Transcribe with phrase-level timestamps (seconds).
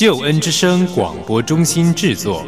[0.00, 2.42] 救恩之声广播中心制作。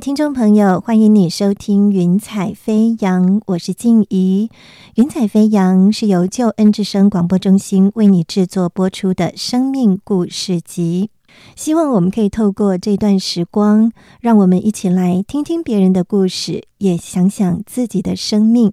[0.00, 4.48] 听众朋友，欢迎你收听《云彩飞扬》，我是静怡。
[4.94, 11.10] 《云彩飞扬》是由旧恩之声广播中心为你制作播出的生命故事集。
[11.54, 18.72] 希望我们可以透过这段时光，让我们一起来听听别人的故事，也想想自己的生命。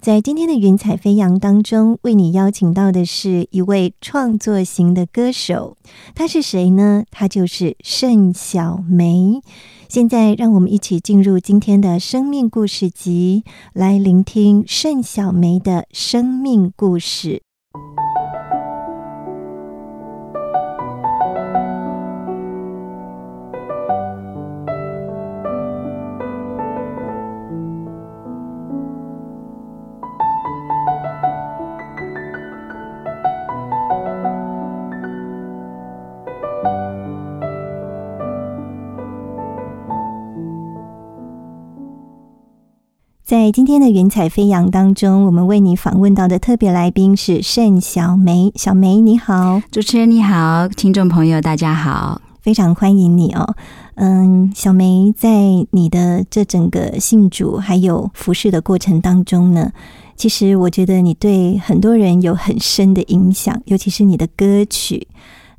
[0.00, 5.76] 在今天的《云彩飞扬》当中，为你邀请到的是一位创作型的歌手，
[6.14, 7.04] 他是谁呢？
[7.10, 9.40] 他就是盛小梅。
[9.88, 17.43] 现在，让我们一起进入今天的生命故事集，来聆听盛小梅的生命故事。
[43.24, 48.52] 在今天的云彩飞扬当中，我们为你访问到的特别来宾是盛小梅。
[48.54, 53.56] 小梅，你好，主持人你好，听众朋友大家好，非常欢迎你哦。
[53.94, 55.30] 嗯，小梅，在
[55.70, 59.72] 你的这整个信主还有服饰的过程当中呢，
[60.16, 65.08] 其实我觉得你对很多人有很深的影响，尤其是你的歌曲。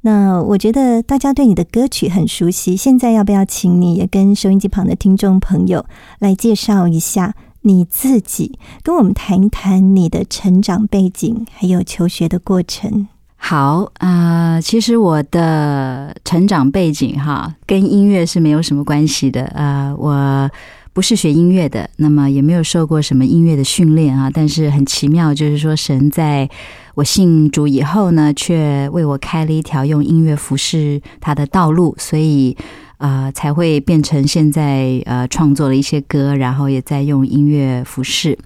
[0.01, 5.83] 那我觉得大家对你的歌曲很熟悉，现在要不要请你也跟收音机旁的听众朋友
[6.19, 7.33] 来介绍一下？
[7.67, 13.07] 你自己跟我们谈一谈你的成长背景，还有求学的过程。
[13.37, 19.95] 好啊，其实我的成长背景哈，跟音乐是没有什么关系的啊。
[19.97, 20.47] 我
[20.93, 24.29] 不是学音乐的，那么也没有受过什么音乐的训练啊。
[24.31, 26.47] 但是很奇妙，就是说神在
[26.93, 32.55] 我信主以后呢，却为我开了一条用音乐服侍他的道路，所以。
[32.97, 38.37] 啊，才会变成现在呃，创作了一些歌，然后也在用音乐服饰。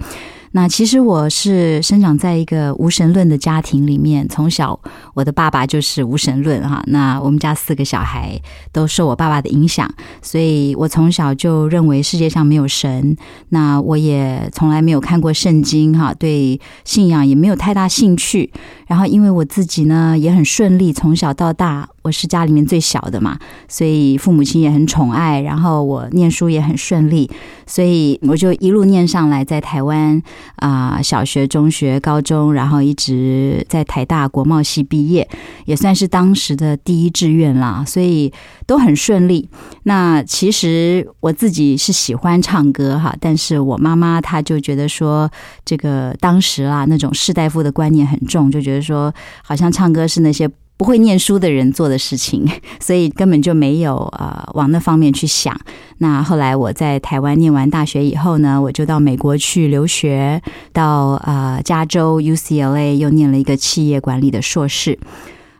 [0.51, 4.79] 那其实我是生长在一个无神论的家庭里面，从小
[5.13, 6.81] 我的爸爸就是无神论哈。
[6.87, 9.87] 那我们家四个小孩都受我爸爸的影响，
[10.23, 13.15] 所以我从小就认为世界上没有神。
[13.49, 18.51] 那我也从来没有看过圣经哈，对信仰也没有太大兴趣。
[18.87, 21.89] 然后因为我自己呢也很顺利，从小到大。
[22.11, 23.37] 是家里面最小的嘛，
[23.67, 27.29] 所以父母亲也很宠爱，然后我念书也很顺利，
[27.65, 30.21] 所以我就一路念上来，在台湾
[30.55, 35.27] 啊，小学、中学、高中，然后一直在台大国贸系毕业，
[35.65, 38.31] 也算是当时的第一志愿啦，所以
[38.65, 39.49] 都很顺利。
[39.83, 45.29] 那其实我自己是喜欢唱歌哈，但是我妈妈她就觉得说，
[45.65, 50.49] 这个当时啊那种士大夫的观念很重，就觉得说好像唱歌是那些。
[50.79, 52.47] 不会念书的人做的事情，
[52.79, 55.53] 所以根本就没有呃往那方面去想。
[55.97, 60.41] 那后来我在台湾念完大学以后呢，我就到美国去留学，
[60.71, 64.97] 到呃加州 UCLA 又念了一个企业管理的硕士。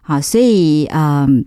[0.02, 1.44] 好，所以嗯，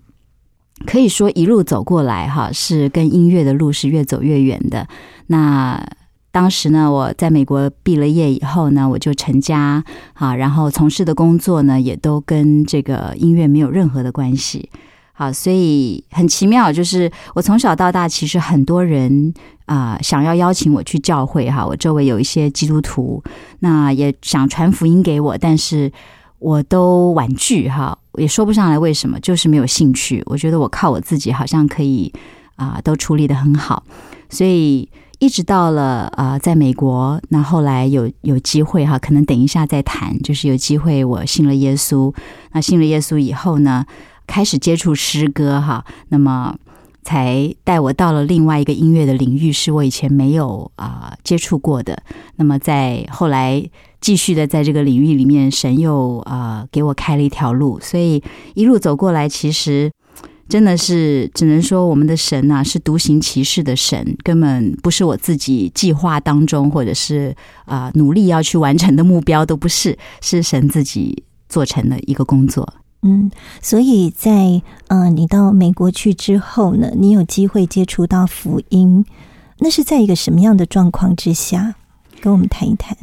[0.85, 4.87] 可以说一路走过来哈，是跟音乐的路是越走越远的。
[5.29, 5.83] 那。
[6.33, 9.85] 当时呢，我在美国毕了业以后呢，我就成家
[10.15, 14.71] 啊，然后从事的工作呢，也都跟这个音乐没有任何的关系。
[15.13, 19.35] 好，所以很奇妙，就是我从小到大，其实很多人
[19.67, 23.23] 啊想要邀请我去教会哈，我周围有一些基督徒，
[23.61, 25.93] 那也想传福音给我，但是
[26.39, 30.23] 我都婉拒哈，也说不上来为什么，就是没有兴趣。
[30.25, 32.11] 我觉得我靠我自己好像可以
[32.57, 33.85] 啊，都处理的很好，
[34.31, 34.89] 所以。
[35.23, 40.21] 一直到了啊，在美国，那后来有有机会哈，可能等一下再谈。
[40.21, 42.13] 就是有机会，我信了耶稣。
[42.51, 43.87] 那信了耶稣以后呢，
[44.27, 46.57] 开始接触诗歌哈，那么
[47.05, 52.03] 才带我到了另外一个音乐的领域，是我以前没有啊接触过的。
[52.35, 53.65] 那么在后来
[54.01, 58.21] 继续的在这个领域里面，神又呃给我开了一条路，所以
[58.55, 59.89] 一路走过来，其实
[60.53, 67.35] 真的是只能说我们的神呐、是独行其事的神，根本不是我自己计划当中或者是
[67.65, 72.71] 啊、努力要去完成的目标都不是，是神自己做成的一个工作。
[73.01, 73.31] 嗯，
[73.63, 79.07] 所以在呃，你到美国去之后呢，你有机会接触到福音，
[79.61, 81.77] 那是在一个什么样的状况之下？
[82.21, 82.95] 跟我们谈一谈。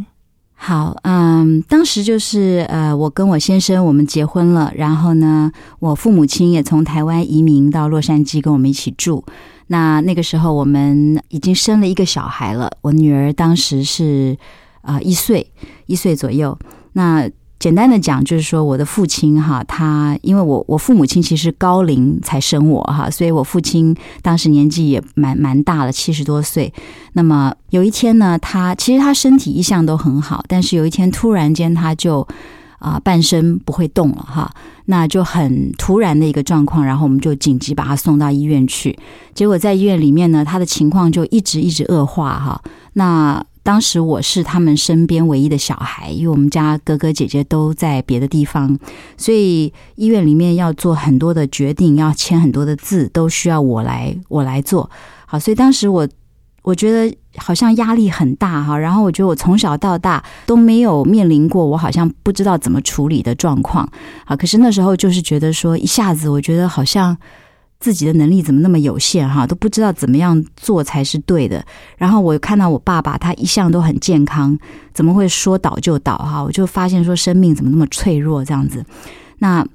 [0.61, 9.23] 好，嗯，当时就是呃，我跟我先生我们结婚了，然后呢，我父母亲也从台湾移民到洛杉矶跟我们一起住。
[9.67, 14.37] 那那个时候我们已经生了一个小孩了，我女儿当时是
[14.81, 15.49] 啊、一岁，
[15.85, 16.57] 一岁左右。
[16.91, 17.29] 那
[17.59, 26.73] 简单的讲，就是说我的父亲哈，他因为我我父母亲其实高龄才生我哈，所以我父亲当时年纪也蛮蛮大了，七十多岁。
[27.13, 32.25] 那么有一天呢，他其实他身体一向都很好，但是有一天突然间他就
[32.79, 34.49] 啊、半身不会动了哈，
[34.85, 38.97] 那就很突然的一个状况，然后我们就紧急把他送到医院去。
[39.33, 42.61] 结果在医院里面呢，他的情况就一直一直恶化哈。
[42.93, 48.75] 那当时我是他们身边唯一的小孩，因为我们家哥哥姐姐都在别的地方，
[49.15, 54.89] 所以医院里面要做很多的决定，要签很多的字，都需要我来我来做。
[55.27, 56.09] 好，所以当时我
[56.63, 63.87] 我觉得好像压力很大哈，然后我觉得我从小到大都没有面临过我好像不知道怎么处理的状况
[64.25, 64.35] 啊。
[64.35, 67.15] 可是那时候就是觉得说，一下子我觉得好像
[67.79, 71.65] 自己的能力怎么那么有限哈，都不知道怎么样做才是对的。
[71.97, 74.57] 然后我看到我爸爸他一向都很健康，
[74.93, 76.43] 怎么会说倒就倒哈？
[76.43, 78.85] 我就发现说生命怎么那么脆弱这样子。
[79.37, 79.65] 那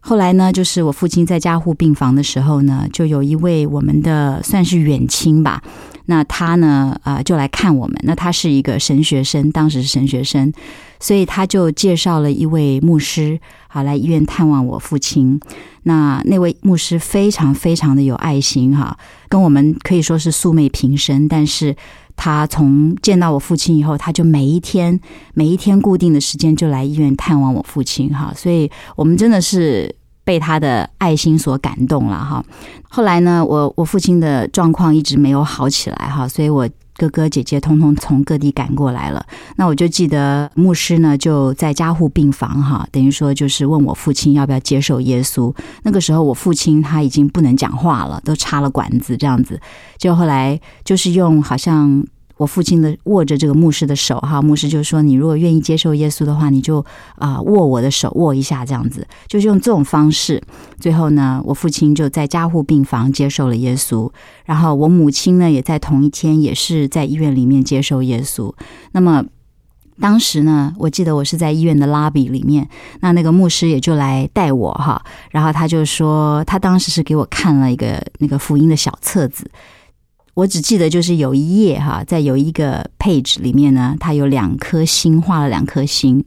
[0.00, 5.62] 后来呢，就是我父亲在加护病房的时候呢，就有一位我们的算是远亲吧，
[6.04, 7.96] 那他呢，啊、就来看我们。
[8.02, 10.52] 那他是一个神学生，当时是神学生，
[10.98, 13.38] 所以他就介绍了一位牧师，
[13.68, 15.40] 好来医院探望我父亲。
[15.82, 18.96] 那那位牧师非常非常的有爱心哈，
[19.28, 21.76] 跟我们可以说是素昧平生，但是
[22.16, 24.98] 他从见到我父亲以后，他就每一天
[25.34, 29.94] 每一天固定的时间就来医院探望我父亲哈，所以我们真的是
[30.24, 32.44] 被他的爱心所感动了哈。
[32.88, 39.24] 后来呢，我我父亲的状况一直没有好起来哈，所以我哥哥姐姐通通从各地赶过来了。
[39.56, 45.54] 那我就记得牧师呢就在加护病房哈，等于说就是问我父亲要不要接受耶稣。
[45.82, 49.60] 那个时候我父亲他已经不能讲话了，都插了管子这样子。
[49.98, 52.04] 就后来就是用好像。
[52.36, 56.84] 我父亲的握着这个牧师的手哈，牧师就说：“你如果愿意接受耶稣的话，你就
[57.16, 60.42] 啊、握我的手握一下，这样子，就是用这种方式。
[60.78, 64.10] 最后呢，我父亲就在加护病房接受了耶稣，
[64.44, 68.52] 然后我母亲呢也在同一天也是在医院里面接受耶稣。
[68.92, 69.24] 那么
[69.98, 72.68] 当时呢，我记得我是在医院的拉比里面，
[73.00, 79.50] 那那个牧师也就来带我哈，然后他就说，他当时是给我看了一个那个福音的小册子。
[80.36, 86.22] 我只记得就是有一页哈，在有一个 page 里面呢，它有两颗星，画了两颗星。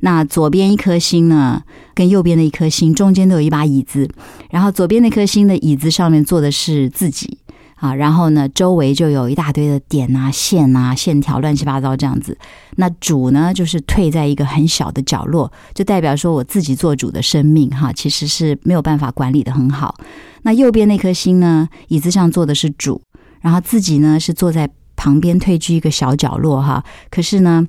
[0.00, 1.62] 那左边一颗星呢，
[1.94, 4.10] 跟右边的一颗星中间都有一把椅子，
[4.50, 7.38] 然后左边那颗星的椅子上面坐的是自己
[7.76, 12.36] 啊，然后呢，周围就有一大堆的点啊、线啊、线条乱七八糟这样子。
[12.76, 19.94] 那主呢，就是退在一个很小的角落，就代表说我自己做主的生命哈，其实是没有办法管理的很好。
[20.42, 23.00] 那右边那颗星呢，椅子上坐的是主。
[23.40, 27.66] 然后自己呢是坐在旁边退居一个小角落哈，可是呢，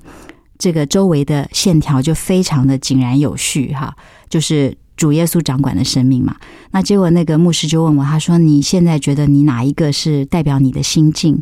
[0.58, 3.94] 这个周围的线条就非常的井然有序哈，
[4.28, 6.34] 就是主耶稣掌管的生命嘛。
[6.70, 11.40] 那结果那个牧师就问我，他说：“你现在觉得你哪一个是代表你的心境？”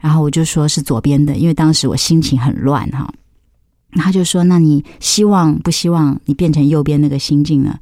[0.00, 3.10] 然后我就说是左边的，因为当时我心情很乱哈。
[3.92, 7.78] 他就说：“那你希望不希望你变成右边那个心境呢？”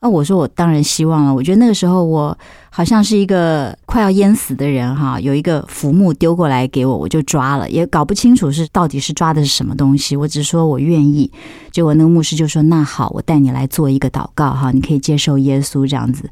[0.00, 1.34] 啊，我说我当然希望了。
[1.34, 2.36] 我觉得那个时候我
[2.70, 10.16] 好像是一个快要淹死的人哈，有一个浮木丢过来给我，我就抓了，也搞不清楚是到底是抓的是什么东西。
[10.16, 11.30] 我只说我愿意。
[11.70, 16.30] 结果那个牧师就说：“那好，我带你来做一个祷告哈，你可以接受耶稣这样子。”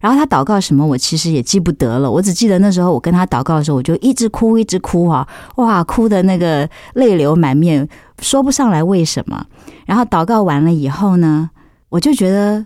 [0.00, 2.08] 然后他祷告什么，我其实也记不得了。
[2.08, 7.88] 我只记得那时候我跟他祷告的时候，我就一直哭，一直哭啊，哇，哭的那个泪流满面，
[8.22, 9.44] 说不上来为什么。
[9.86, 11.50] 然后祷告完了以后呢，
[11.88, 12.64] 我就觉得。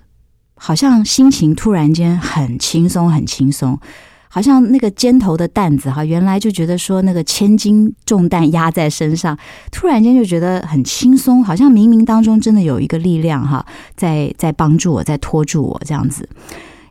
[0.64, 3.76] 好像心情突然间很轻松，很轻松，
[4.28, 9.36] 好像那个肩头的担子哈，原来就觉得说那个千斤重担压在身上，
[9.72, 13.66] 突然间就觉得很轻松，好像冥冥当中真的有一个力量哈，
[13.96, 16.28] 在在帮助我，在拖住我这样子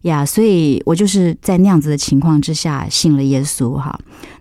[0.01, 3.97] 呀，所以我就是在那样子的情况之下信了耶稣哈。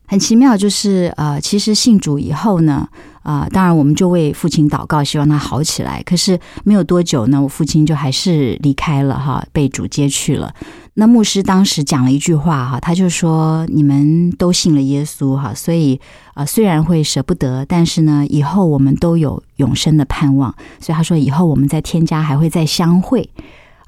[0.06, 2.88] 很奇妙，就是呃，其实信主以后呢，
[3.22, 6.02] 啊、当然我们就为父亲祷告，希望他好起来。
[6.02, 10.54] 可是没有多久呢，我父亲就还是离开了哈，被主接去了。
[10.94, 16.00] 那牧师当时讲了一句话哈，他就说：“你们都信了耶稣哈，所以
[16.34, 20.54] 啊、虽然会舍不得，但是呢，以后我们都有永生的盼望。
[20.80, 23.28] 所以他说，以后我们在天家还会再相会。”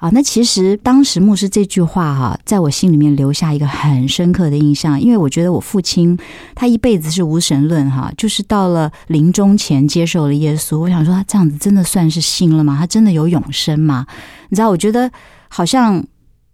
[0.03, 6.19] 啊，那其实当时牧师这句话哈、在我心里面留下一个很深刻的印象，因为我觉得我父亲
[6.57, 10.81] 他一辈子是无神论哈、就是到了临终前接受了耶稣。
[10.81, 12.77] 我想说，他这样子真的算是信了吗？
[12.77, 14.05] 他真的有永生吗？
[14.49, 15.09] 你知道，我觉得
[15.47, 16.05] 好像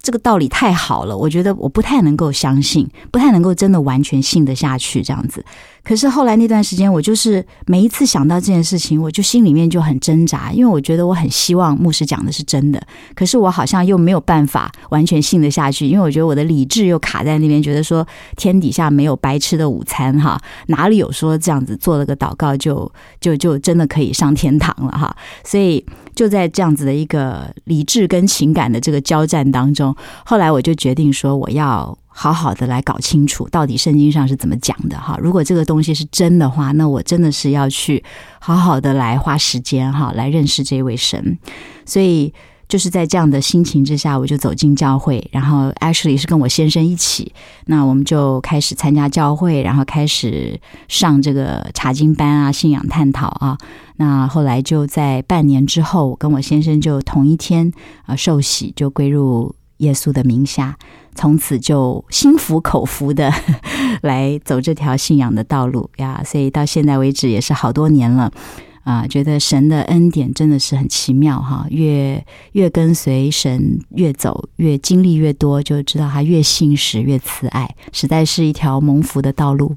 [0.08, 5.44] 这个道理太好了，我觉得我不太能够相信，不太能够真的完全信得下去这样子。
[5.84, 12.82] 可是后来那段时间，我就是每一次想到这件事情，我就心里面就很挣扎，因为我觉得我很希望牧师讲的是真的，
[13.14, 25.14] 可是我好像又没有办法完全信得下去，因为我觉得我的理智又卡在那边，觉得说天底下没有白吃的午餐哈，哪里有说这样子做了个祷告就就就真的可以上天堂了哈？
[25.44, 25.84] 所以
[26.18, 29.94] 就在这样子的一个理智跟情感的这个交战当中，
[30.24, 31.96] 后来我就决定说我要。
[32.10, 35.16] 好好的来搞清楚，到底圣经上是怎么讲的哈。
[35.22, 38.02] 如果这个东西是真的话，那我真的是要去
[38.40, 41.38] 好好的来花时间哈，来认识这位神。
[41.86, 42.34] 所以
[42.68, 47.32] 就是在这样的心情之下，我就走进教会，然后 Ashley 是跟我先生一起，
[47.66, 53.56] 那我们就开始参加教会，然后开始上这个查经班啊，信仰探讨啊。
[53.96, 57.72] 那后来就在半年之后，我跟我先生就同一天
[58.04, 60.76] 啊受洗，就归入耶稣的名下。
[61.14, 63.32] 从此就心服口服的
[64.02, 68.30] 来走这条信仰的道路呀，所以到现在为止也是好多年了
[68.84, 79.74] 啊，觉得神的恩典真的是很奇妙哈，越越跟随神越走，越经历越多，就知道他越信实越慈爱，实在是一条蒙福的道路。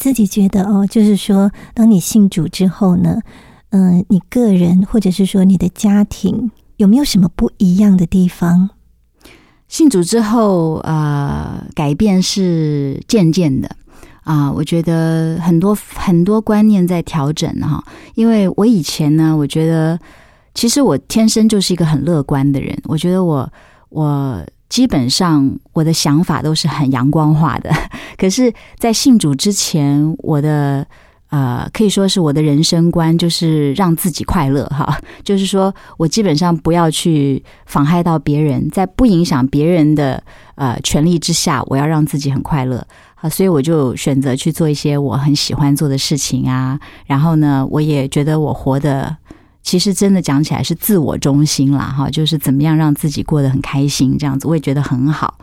[0.00, 3.20] 自己觉得哦，就是说，当你信主之后呢，
[3.68, 8.70] 嗯、你个人或者是说你的家庭有没有什么不一样的地方？
[9.68, 13.76] 信主之后，呃，改变是渐渐的
[14.22, 17.84] 啊、我觉得很多很多观念在调整哈。
[18.14, 19.98] 因为我以前呢，我觉得
[20.54, 23.52] 其实我天生就是一个很乐观的人，我觉得我
[23.90, 27.70] 我基本上我的想法都是很阳光化的。
[28.16, 30.86] 可是，在信主之前，我的
[31.30, 40.22] 呃，可以说是我的人生观就是让自己快乐哈，就是说我基本上不要去妨害到别人，在不影响别人的
[40.56, 42.84] 呃权利之下，我要让自己很快乐
[43.14, 46.78] 啊，所以我就选择去做一些我很喜欢做的事情啊。
[47.06, 49.16] 然后呢，我也觉得我活的
[49.62, 55.38] 其实真的讲起来是自我中心啦哈，就是怎么样让自己过得很开心，这样子我也觉得很好。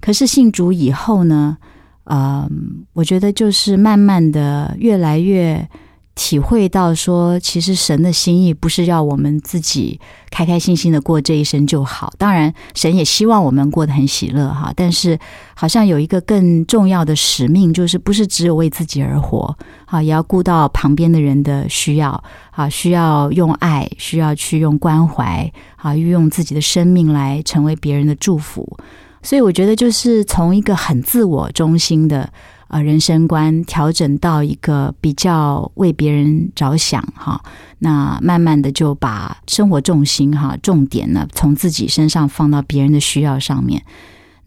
[0.00, 1.56] 可是信主以后呢，
[2.04, 2.48] 呃，
[2.92, 5.68] 我觉得就是慢慢的越来越
[6.14, 9.98] 体会到说，其实神的心意不是要我们自己
[10.30, 12.12] 开开心心的过这一生就好。
[12.18, 15.18] 当然，神也希望我们过得很喜乐哈，但是
[15.54, 28.76] 好像有一个更重要的使命，就是不是只有为自己而活，啊，也要顾到旁边的人的需要，啊，需要用爱，需要去用关怀，啊，运用自己的生命来成为别人的祝福。
[29.22, 32.30] 所以我觉得，就是从一个很自我中心的
[32.70, 37.42] 呃人生观，调整到一个比较为别人着想哈，
[37.80, 43.84] 那慢慢的就把生活重心哈重点呢从自己身上放到别人的需要上面。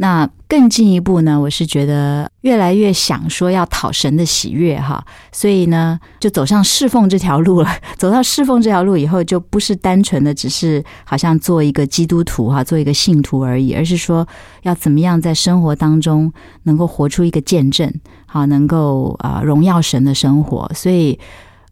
[0.03, 7.69] 那更进一步呢，我是觉得越来越想说要讨神的喜悦哈，所以呢，就走上侍奉这条路了。
[7.98, 14.27] 走到侍奉这条路以后，就不是单纯的只是好像做一个基督徒哈，做一个信徒而已，而是说
[14.63, 16.29] 要怎么样在生活当中
[16.63, 17.89] 能够活出一个见证，
[18.25, 20.69] 好，能够啊、呃荣耀神的生活。
[20.75, 21.17] 所以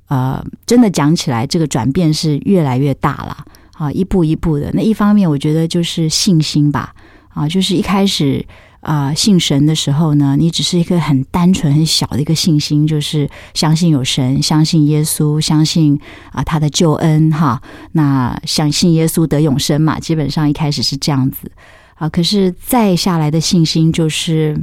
[0.08, 4.72] 呃，真的讲起来，这个转变是越来越大了啊，一步一步的。
[4.74, 6.96] 那一方面，我觉得就是信心吧。
[7.34, 8.46] 啊，就是一开始
[8.82, 16.00] 啊、信神的时候呢，你只是一个很单纯、很小的一个信心，就是相信有神，相信耶稣，相信
[16.32, 17.62] 啊、他的救恩哈。
[17.92, 21.52] 那相信耶稣得永生嘛，基本上一开始是这样子
[21.96, 22.10] 啊。
[22.10, 24.60] 可是再下来的信心就是。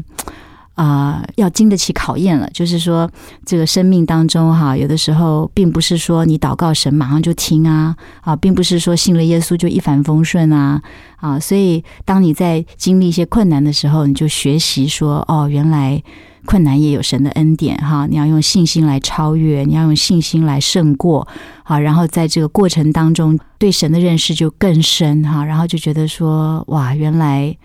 [0.79, 2.49] 啊、要经得起考验了。
[2.55, 3.11] 就是说，
[3.45, 10.81] 这个生命当中哈，有的时候并不是说你祷告神马上就听啊，啊，并不是说信了耶稣就一帆风顺啊，
[11.17, 16.01] 啊，所以当你在经历一些困难的时候，你就学习说，哦，原来
[16.47, 21.27] 困难也有神的恩典哈，你要用信心来超越，你要用信心来胜过，
[21.65, 27.57] 好，然后在这个过程当中对神的认识就更深哈，然后就觉得说，哇，原来。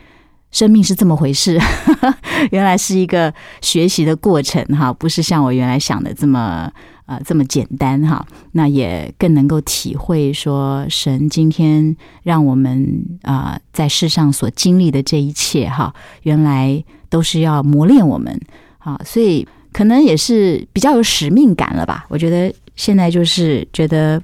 [0.54, 1.60] 生命是这么回事，
[2.52, 6.72] 原来是一个学习的过程哈，不是像我原来想的这么
[7.08, 8.26] 呃这么简单哈。
[8.52, 15.92] 那也更能够体会说，神今天让我们啊、在世上所经历的这一切哈，
[16.22, 18.40] 原来都是要磨练我们
[18.78, 22.06] 啊，所以可能也是比较有使命感了吧。
[22.10, 24.22] 我觉得现在就是觉得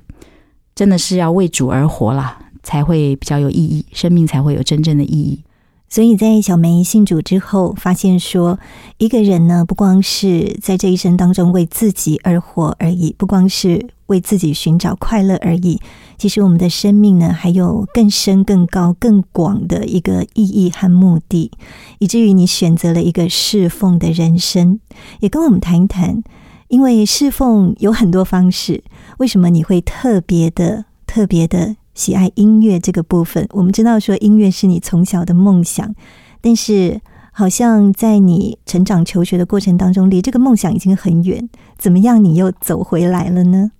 [0.75, 5.43] 真的是要为主而活啦，才会比较有意义，生命才会有真正的意义。
[5.89, 8.59] 所以在小梅信主之后，发现说，
[8.99, 15.79] 一个人呢，不光是在这一生当中为自己而活而已，不光是为自己寻找快乐而已。
[16.17, 21.49] 其实我们的生命呢，还有更深、更高、更广的一个意义和目的，
[21.97, 24.79] 以至于你选择了一个侍奉的人生。
[25.21, 26.21] 也跟我们谈一谈，
[26.67, 28.83] 因为侍奉有很多方式，
[29.17, 31.77] 为什么你会特别的、特别的？
[31.99, 35.93] 喜爱音乐这个部分，我们知道说音乐是你从小的梦想，
[36.39, 37.01] 但是
[37.33, 41.49] 好像在你成长求学的过程当中，离这个梦想已经很远。
[41.77, 43.71] 怎么样，你又走回来了呢？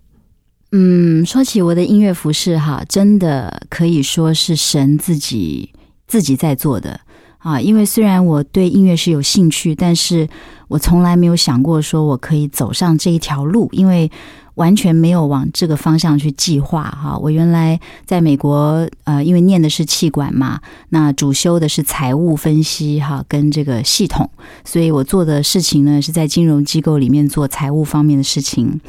[0.74, 5.72] 嗯，说起我的音乐服饰哈，真的可以说是神自己
[6.06, 7.00] 自己在做的
[7.40, 7.60] 啊。
[7.60, 10.28] 因为虽然我对音乐是有兴趣，但是
[10.68, 14.10] 我从来没有想过说我可以走上这一条路，因为
[14.56, 17.18] 完全没有往这个方向去计划哈。
[17.18, 24.30] 我原来在美国呃，因为念的是气管嘛，那主修的是财务分析哈，跟这个系统，
[24.66, 28.82] 所以我做的事情呢是在金融机构里面做财务方面的事情。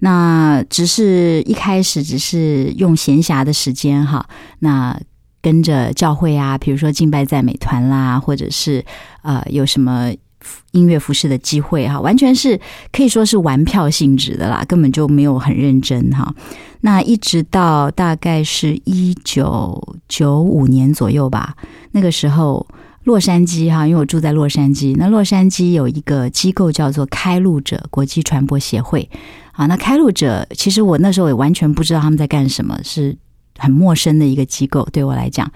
[0.00, 4.28] 那只是一开始只是用闲暇的时间哈，
[4.60, 4.96] 那
[5.40, 8.84] 跟着教会啊，比如说敬拜赞美团啦，或者是
[9.22, 10.12] 呃有什么
[10.72, 12.60] 音乐服饰的机会哈，完全是
[12.92, 16.34] 可以说是玩票性质的啦，根本就没有很认真哈。
[16.80, 21.56] 那一直到大概是一九九五年左右吧，
[21.92, 22.66] 那个时候。
[23.04, 29.08] 洛杉矶哈，因为我住在洛杉矶，那洛杉矶有一个机构叫做开路者国际传播协会
[29.52, 29.64] 啊。
[29.64, 33.16] 那开路者其实我那时候也完全不知道他们在干什么，是
[33.58, 35.50] 很陌生的一个机构对我来讲。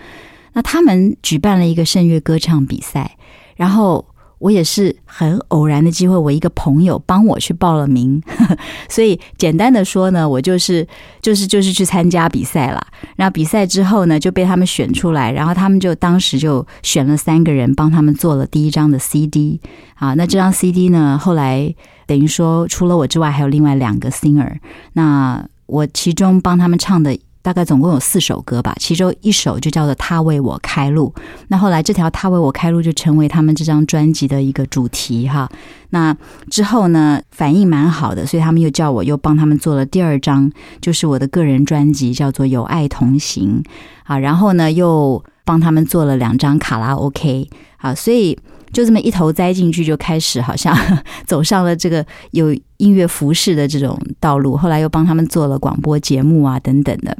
[0.52, 3.16] 那他们举办了一个圣乐歌唱比赛，
[3.56, 4.04] 然后
[4.38, 8.22] 我也是很偶然的机会，我一个朋友帮我去报了名，
[8.90, 10.86] 所以简单的说呢，我就是
[11.22, 12.86] 就是就是去参加比赛啦。
[13.16, 19.58] 然后比赛之后呢，就被他们选出来，然后他们就当时就选了三个人，帮他们做了第一张的 CD
[19.94, 20.12] 啊。
[20.12, 21.74] 那这张 CD 呢，后来
[22.06, 24.58] 等于说除了我之外，还有另外两个 singer。
[24.92, 27.18] 那我其中帮他们唱的。
[27.42, 31.12] 大概总共有四首歌吧，其中一首就叫做《他为我开路》。
[31.48, 35.50] 那后来这条《他为我开路》就成为他们这张专辑的一个主题哈。
[35.90, 36.16] 那
[36.50, 40.50] 之后呢，反应蛮好的，所以他们又叫我又帮他们做了第二张，
[40.80, 43.62] 就是我的个人专辑，叫做《有爱同行》
[44.04, 44.18] 啊。
[44.18, 48.38] 然后呢，又帮他们做了两张卡拉 OK 啊，所以。
[48.72, 50.74] 就这么一头栽进去，就开始好像
[51.28, 54.56] 走上了这个有音乐服饰的这种道路。
[54.56, 57.14] 后来又帮他们做了广播节目啊，等等的。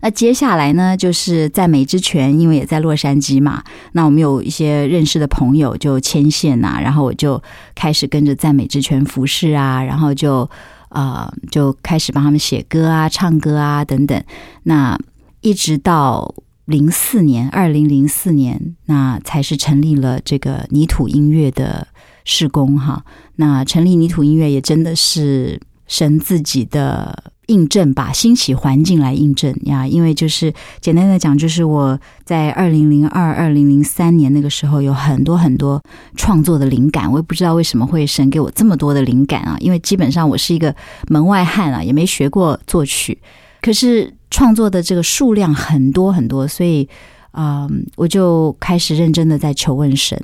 [0.00, 7.42] 那接下来呢，就是在美之泉，因为也在洛杉矶嘛，那我们有一些认识的朋友就牵线呐、然后我就
[7.74, 10.48] 开始跟着赞美之泉服饰啊，然后就
[10.88, 14.22] 呃就开始帮他们写歌啊、唱歌啊等等。
[14.64, 14.98] 那
[15.40, 16.34] 一直到。
[16.66, 21.88] 零四年，二零零四年，那才是成立了这个泥土音乐的
[22.24, 23.04] 施工哈。
[23.34, 29.86] 那成立泥土音乐也真的是神自己的印证吧，兴起环境来印证呀。
[29.86, 35.82] 因为就是简单的讲，就是我在二零零二、二零零三年那个时候有很多很多
[36.16, 39.56] 创作的灵感，我也不知道为什么会神给我这么多的灵感啊。
[39.60, 40.74] 因为基本上我是一个
[41.08, 43.18] 门外汉啊，也没学过作曲，
[43.60, 44.14] 可是。
[44.32, 46.88] 创作的这个数量很多很多，所以
[47.32, 50.16] 啊、嗯，我就开始认真的在求问神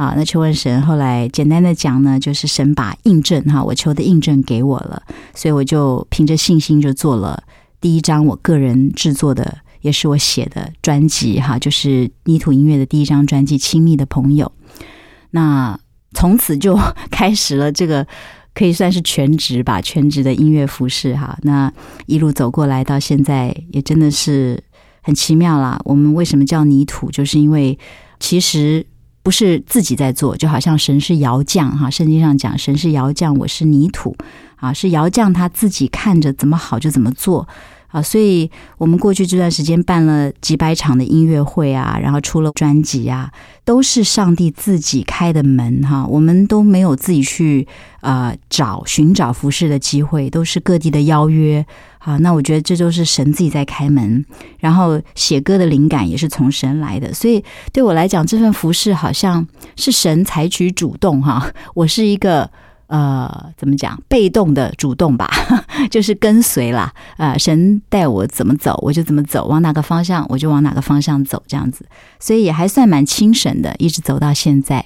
[0.00, 0.14] 啊。
[0.16, 5.02] 那求问神，后来简单的讲呢，就是神把印证哈，我求的印证给我了，
[5.34, 7.42] 所以我就凭着信心就做了
[7.80, 14.50] 第一张我个人制作的也是我写的专辑哈，就是泥土音乐的第一张专辑《亲密的朋友》。
[15.32, 15.78] 那
[16.12, 16.78] 从此就
[17.10, 18.06] 开始了这个
[18.52, 21.38] 可以算是全职吧，全职的音乐服饰哈。
[21.42, 21.72] 那
[22.06, 24.62] 一路走过来到现在，也真的是
[25.02, 25.80] 很奇妙啦。
[25.84, 27.10] 我们为什么叫泥土？
[27.10, 27.78] 就是因为
[28.18, 28.84] 其实
[29.22, 31.90] 不是自己在做，就好像神是窑匠哈。
[31.90, 34.16] 圣经上讲，神是窑匠，我是泥土
[34.56, 37.46] 啊，是窑匠他自己看着怎么好就怎么做。
[37.90, 43.32] 啊，所以我们过去这段时间办了几百场的音乐会啊，然后出了专辑啊，
[43.64, 47.66] 都是上帝自己开的门哈，我们都没有自己去
[48.00, 51.66] 呃找寻找服饰的机会，都是各地的邀约
[51.98, 52.16] 啊。
[52.18, 54.24] 那我觉得这都是神自己在开门，
[54.58, 62.50] 然后写歌的灵感也是从神来的，所以对我来讲，这份服饰好像是神采取主动哈，我是一个。
[62.90, 63.96] 呃，怎么讲？
[64.08, 65.30] 被动的主动吧，
[65.90, 66.92] 就是跟随啦。
[67.16, 71.86] 啊，神带我怎么走，我就怎么走；往哪个方向，我就往哪个方向走，这样子。
[72.18, 74.84] 所以也还算蛮清神的，一直走到现在。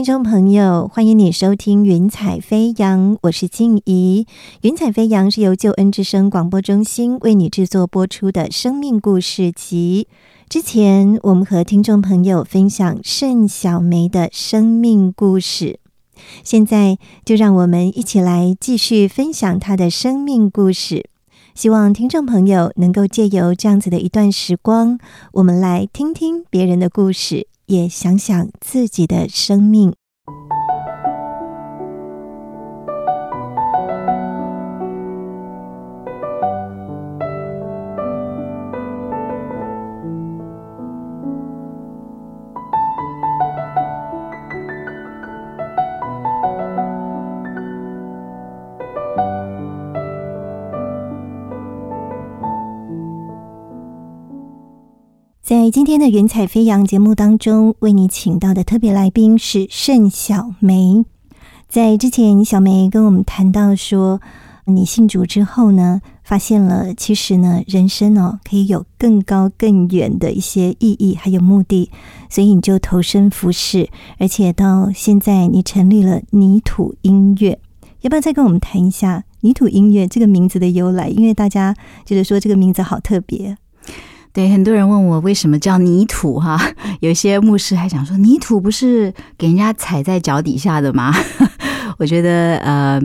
[0.00, 4.26] 听众朋友，欢迎你收听《云彩飞扬》，我是静怡。
[4.62, 10.08] 《云彩飞扬》是由救恩之声广播中心为你制作播出的生命故事集。
[10.48, 15.78] 之前我们和听众朋友分享盛小梅的生命故事，
[16.42, 21.10] 现在就让我们一起来继续分享她的生命故事。
[21.54, 24.98] 希望听众朋友能够借由这样子的一段时光，
[25.32, 27.48] 我们来听听别人的故事。
[27.70, 29.94] 也想想自己的生命。
[55.70, 61.04] 今天的云彩飞扬节目当中，为你请到的特别来宾是盛小梅。
[61.68, 64.20] 在之前，小梅跟我们谈到说，
[64.64, 71.88] 你信主之后呢，发现了其实呢，人生哦可以有更高更远的一些意义还有目的，
[72.28, 77.60] 所以你就投身服饰，而且到现在你成立了泥土音乐。
[78.00, 81.08] 要不要再跟我们谈一下泥土音乐这个名字的由来？
[81.08, 83.56] 因为大家觉得说这个名字好特别。
[84.32, 86.56] 对，很多人问我为什么叫泥土哈，
[87.00, 91.12] 有些牧师还讲说泥土不是给人家踩在脚底下的吗？
[91.98, 93.00] 我觉得呃，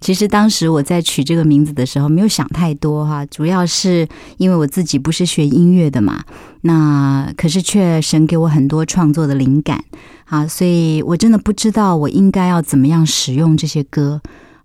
[0.00, 4.06] 其实当时我在取这个名字的时候没有想太多哈，主要是
[4.38, 6.24] 因为我自己不是学音乐的嘛，
[6.62, 9.82] 那可是却神给我很多创作的灵感
[10.24, 14.20] 啊，所以我真的不知道我应该要怎么样使用这些歌。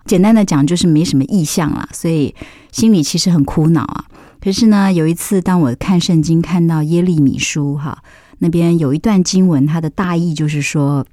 [0.06, 2.34] 简单的讲就是没什么意向了，所以
[2.72, 4.06] 心里其实很苦恼啊。
[4.44, 8.04] 可是呢，有一次当我看圣经看到耶利米书哈
[8.40, 11.06] 那边有一段经文，它的大意就是说，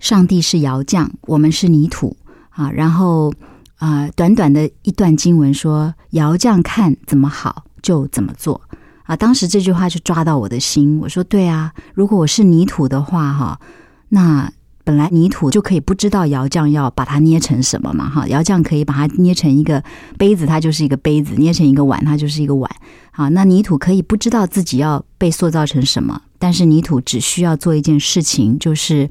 [0.00, 2.16] 上帝是窑匠，我们是泥土
[2.48, 2.70] 啊。
[2.70, 3.30] 然后
[3.76, 8.60] 啊，短短的一段经文说，窑匠看怎么好就怎么做
[9.02, 9.14] 啊。
[9.14, 13.60] 当时这句话就抓到我的心，我说对啊，如果我是泥土的话哈，
[14.08, 14.50] 那。
[14.84, 19.82] 本来泥土就可以不知道窑匠要把它捏成什么嘛，哈，窑匠可以把它捏成一个
[20.18, 22.70] 杯子，它就是一个杯子；捏成一个碗，它就是一个碗。
[23.10, 29.08] 好，那泥土可以不知道自己要被塑造成什么，但是泥土只需要做一件事情，就是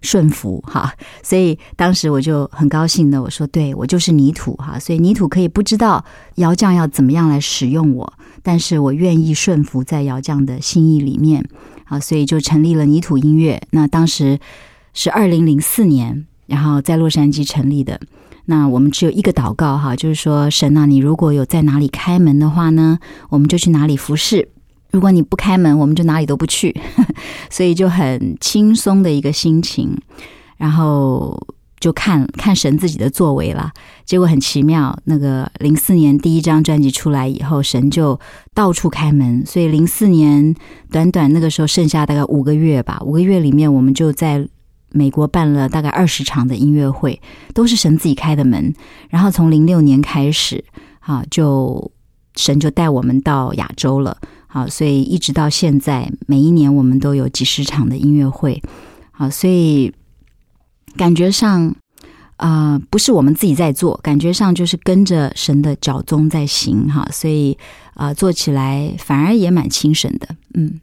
[0.00, 0.92] 顺服，哈。
[1.22, 6.04] 所以当时我就很高兴的，我说：“对我就是泥土，哈。”所以泥土可以不知道
[6.36, 11.48] 窑匠要怎么样来使用我，但是我愿意顺服在窑匠的心意里面，
[11.84, 13.62] 啊，所以就成立了泥土音乐。
[13.70, 14.40] 那当时。
[14.94, 18.00] 是二零零四年，然后在洛杉矶成立的。
[18.46, 24.42] 那我们只有一个祷告哈，就是说神啊，你如果有在哪里开门的话呢，我们就去哪里服侍；
[24.90, 26.74] 如果你不开门，我们就哪里都不去。
[27.48, 29.96] 所以就很轻松的一个心情，
[30.56, 31.40] 然后
[31.78, 33.70] 就看看神自己的作为了。
[34.04, 38.18] 结果很奇妙，那个零四年第一张专辑出来以后，神就
[38.52, 39.46] 到处开门。
[39.46, 40.52] 所以零四年
[40.90, 44.48] 短短那个时候剩下大概五个月吧，五个月里面我们就在。
[44.92, 47.20] 美国办了大概二十场的音乐会，
[47.54, 48.74] 都是神自己开的门。
[49.08, 50.64] 然后从零六年开始，
[51.00, 51.90] 啊，就
[52.36, 58.62] 神就带我们到亚洲了，好，所以一直到现在，每一年我们都有几十场的音乐会，
[59.10, 59.92] 好，所以
[60.96, 61.74] 感觉上
[62.36, 67.56] 啊，不是我们自己在做，感觉上就是跟着神的脚踪在行，哈，所以
[67.94, 70.80] 啊，做起来反而也蛮轻省的，嗯。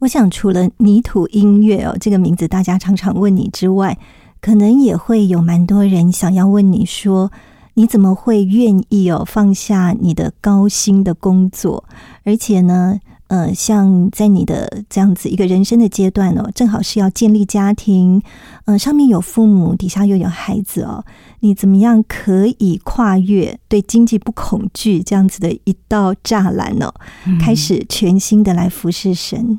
[0.00, 3.96] 我想，除了泥土音乐哦这个名字大家常常问你之外，
[4.42, 7.32] 可能也会有蛮多人想要问你说，
[7.74, 11.84] 你怎么会愿意哦放下你的高薪的工作，
[12.24, 18.22] 而且呢，呃，像在你的这样子一个人生的阶段哦，正好是要建立家庭，
[18.66, 21.02] 呃，上面有父母，底下又有孩子哦，
[21.40, 26.92] 你怎么样可以跨越对经济不恐惧这样子的一道栅栏呢？
[27.40, 29.40] 开始全新的来服侍神。
[29.40, 29.58] 嗯，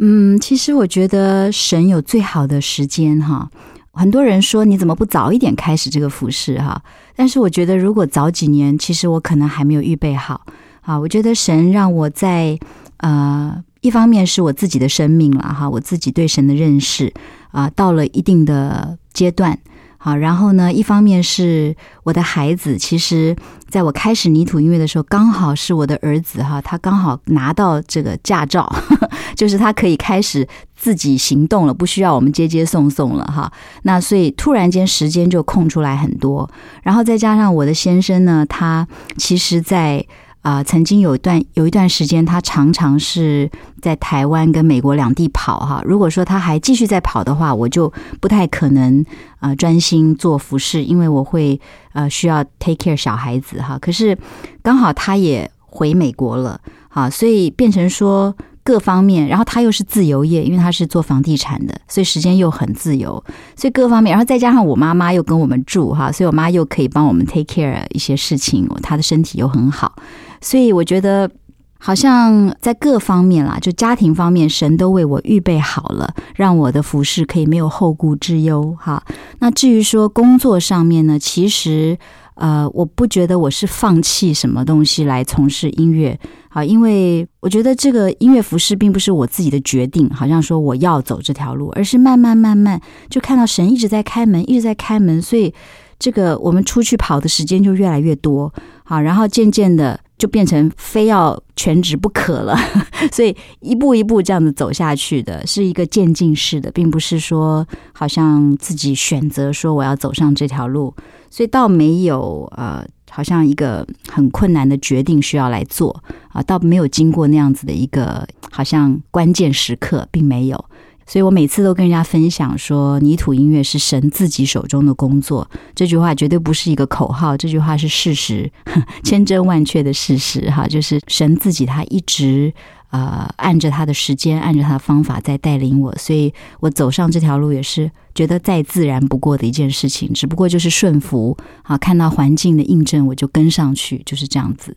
[0.00, 3.50] 嗯其实我觉得神有最好的时间哈。
[3.92, 6.80] 很多人说你怎么不早一点开始这个服饰哈？
[7.16, 10.46] 但是我觉得如果早几年，其实我可能还没有预备好
[10.82, 10.96] 啊。
[10.96, 12.56] 我觉得神让我在
[12.98, 17.12] 呃，一方面是我自己的生命了哈，我自己对神的认识
[17.50, 19.58] 啊，到了一定的阶段。
[20.00, 20.72] 好，然后呢？
[20.72, 23.34] 一方面是我的孩子，其实
[23.68, 28.72] 在我开始泥土音乐的时候，刚好是我的儿子哈，他刚好拿到这个驾照，
[29.34, 33.52] 就是他可以开始自己行动了，不需要我们接接送送了哈。
[33.82, 36.48] 那所以突然间时间就空出来很多，
[36.84, 40.06] 然后再加上我的先生呢，他其实在
[40.40, 43.50] 啊、曾经有一段有一段时间，他常常是
[43.82, 45.82] 在台湾跟美国两地跑哈。
[45.84, 49.04] 如果说他还继续在跑的话，我就不太可能
[49.40, 51.60] 啊专心做服饰，因为我会
[51.92, 53.78] 呃需要 take care 小孩子哈。
[53.78, 54.16] 可是
[54.62, 58.34] 刚好他也回美国了，啊，所以变成说。
[58.68, 63.24] 各方面，然后他又是自由业，因为他是做房地产的，所以时间又很自由，
[63.56, 69.94] 所以各方面，然后再加上我妈妈又跟我们住哈，所以我妈又可以帮我们 take care 一些事情，她的身体又很好，
[70.42, 71.30] 所以我觉得
[71.78, 79.02] 好像在各方面啦，就家庭方面，神都为我预备好了，让我的服饰可以没有后顾之忧哈。
[79.38, 81.96] 那至于说工作上面呢，其实
[82.38, 86.18] 呃，我不觉得我是放弃什么东西来从事音乐。
[86.48, 95.52] 啊，因为我觉得这个音乐服饰并不是我自己的决定，好像说我要走这条路，而是慢慢慢慢就看到神一直在开门，一直在开门，所以
[95.98, 98.52] 这个我们出去跑的时间就越来越多。
[98.84, 102.56] 好，然后渐渐的就变成非要全职不可了，
[103.12, 110.94] 所以一步一步这样子走下去的，是一个渐进式的，并不是说好像自己选择说我要走上这条路，
[111.30, 112.86] 所以倒没有呃。
[113.10, 120.64] 好像一个很困难的决定需要来做啊，倒没有经过那样子的一个好像关键时刻，并没有。
[121.08, 125.50] 所以我每次都跟人家分享说，泥土音乐是神自己手中的工作。
[125.74, 128.48] 这句话绝对不是一个口号，这句话是事实，
[129.02, 130.48] 千真万确的事实。
[130.50, 132.52] 哈，就是神自己他一直。
[132.90, 144.74] 呃，按着他的时间，按着他的方法在带领我，所以我走上这条路也是觉得再自然不过的一件事情，只不过就是顺服啊，看到环境的印证，我就跟上去，就是这样子。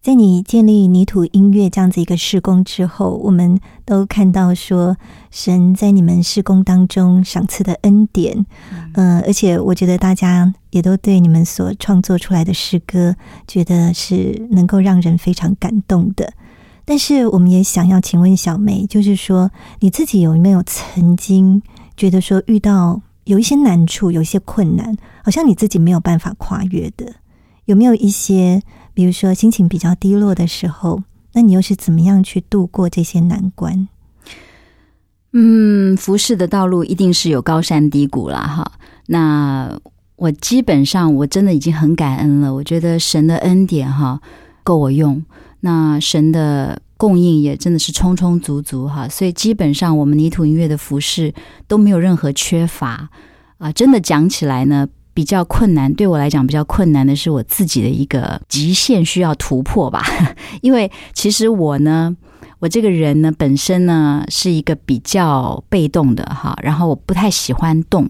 [0.00, 4.96] 在你建立泥土音乐这样子一个施工之后，我们都看到说
[5.30, 8.46] 神在你们施工当中赏赐的恩典，
[8.94, 16.32] 嗯，而且我觉得大家也都对你们所创作出来的诗歌，觉得是能够让人非常感动的。
[16.84, 21.60] 但是，我们也想要请问小梅，就是说，你自己有没有曾经
[21.96, 27.16] 觉得说遇到有一些难处、有一些困难，好像你自己没有办法跨越的？
[27.66, 28.62] 有没有一些，
[28.98, 33.86] 比如说心情比较低落的时候，那你又是怎么样去度过这些难关？
[35.32, 38.72] 嗯，服饰的道路一定是有高山低谷啦，哈。
[39.06, 39.78] 那
[40.16, 44.20] 我基本上我真的已经很感恩了，我觉得神的恩典哈
[44.64, 45.24] 够我用。
[45.60, 51.32] 那神的供应也真的是充充足足哈，所以基本上我们泥土音乐的服饰
[51.68, 53.08] 都没有任何缺乏
[53.58, 53.70] 啊。
[53.70, 60.00] 真的讲起来呢，比较困难，对我来讲比较困难的是我自己的一个极限需要突破吧。
[60.62, 62.16] 因为其实我呢，
[62.60, 68.08] 我这个人呢本身呢是一个比较被动的哈，然后我不太喜欢动，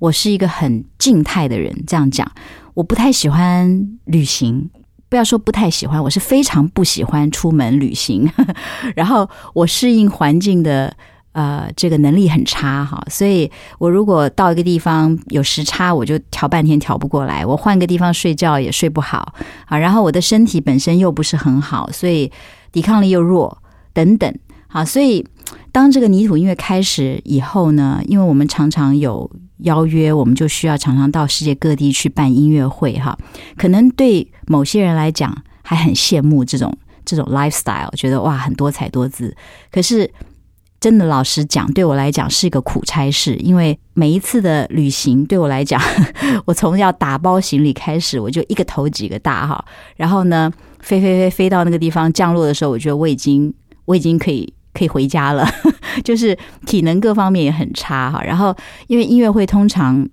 [0.00, 1.72] 我是一个很静态的人。
[1.86, 2.28] 这样讲，
[2.74, 4.68] 我不太喜欢旅行。
[5.08, 8.28] 不要说不太喜欢，我是非常不喜欢出门旅行。
[8.96, 10.92] 然后我适应环境的
[11.32, 17.44] 呃这个能力很差哈，所以我如果到一个地方有时差，我就调半天调不过来。
[17.44, 19.34] 我换个地方睡觉也睡不好
[19.66, 19.78] 啊。
[19.78, 22.30] 然后我的身体本身又不是很好，所以
[22.72, 23.58] 抵抗力又弱
[23.92, 24.32] 等等。
[24.66, 25.26] 好，所以
[25.72, 29.30] 当这个泥土音乐开始以后呢，因为我们常常有。
[29.62, 33.18] 邀约，我们就需要常常到世界各地去办音乐会哈。
[33.56, 36.72] 可能对某些人来讲还很羡慕这种
[37.04, 39.36] 这种 lifestyle，觉得哇很多彩多姿。
[39.72, 40.08] 可是
[40.80, 45.80] 真的老实讲，对我来讲是一个苦差事，因为每一次的旅行对我来讲，
[46.46, 49.64] 我从要打包行李开始，我就一个头几个大哈。
[49.96, 53.52] 然后呢，飞飞飞飞到那个地方降落的时候，我觉得我已经
[53.84, 54.52] 我已经可以。
[54.74, 55.44] 可以回家了，
[56.04, 58.22] 就是体能各方面也很差哈。
[58.22, 58.54] 然后
[58.86, 60.08] 因为音乐会通常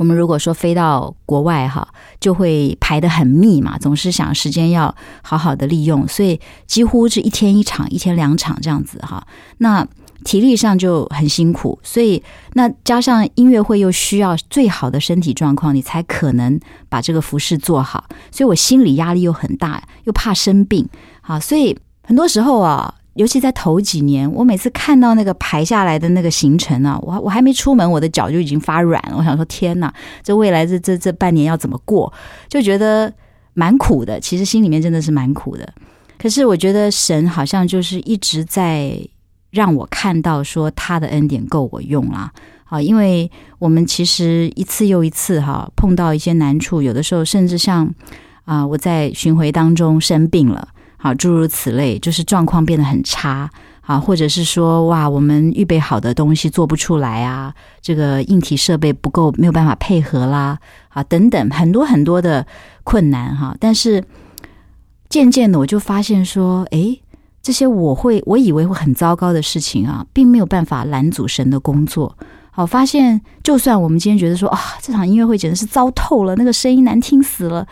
[0.00, 1.86] 我们如果说飞到国外哈，
[2.18, 9.22] 就会排的很密嘛，总是想时间要好好的利用，所以几乎是一天一场，一天两场这样子哈。
[9.58, 9.86] 那
[10.24, 12.22] 体力上就很辛苦，所以
[12.54, 18.06] 那加上音乐会又需要最好的身体状况，你才可能把这个服饰做好。
[18.30, 20.88] 所以我心理压力又很大，又怕生病
[21.20, 22.94] 啊，所以很多时候啊。
[23.20, 29.14] 尤其在头几年，我每次看到那个排下来的那个行程啊，我我还没出门，我的脚就已经发软了。
[29.18, 29.92] 我想说，天哪，
[30.22, 32.10] 这未来这这这半年要怎么过？
[32.48, 33.12] 就觉得
[33.52, 34.18] 蛮苦的。
[34.18, 35.70] 其实心里面真的是蛮苦的。
[36.18, 38.98] 可是我觉得神好像就是一直在
[39.50, 42.32] 让我看到，说他的恩典够我用啦。
[42.64, 47.94] 好，因为我们其实一次又一次哈碰到一些难处，有的时候甚至像
[48.46, 50.68] 啊，我在巡回当中生病了。
[51.02, 60.58] 好，诸如此类，就是状况变得很差，啊，或者是说，哇，我们预备好的东西做不出来啊，这个硬体设备不够，没有办法配合啦，
[60.90, 62.46] 啊，等等，很多很多的
[62.84, 63.56] 困难哈。
[63.58, 64.04] 但是
[65.08, 67.00] 渐渐的我就发现说，诶，
[67.40, 72.14] 这些我会我以为会很糟糕的事情啊，并没有办法拦阻神的工作。
[72.50, 77.66] 好，发现就算我们今天觉得说啊，这场音乐会简直是糟透了，那个声音难听死了，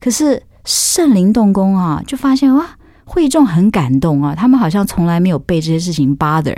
[0.00, 2.66] 可是圣灵动工啊，就发现哇，
[3.04, 6.56] 会众很感动啊，他们好像从来没有被这些事情 bother。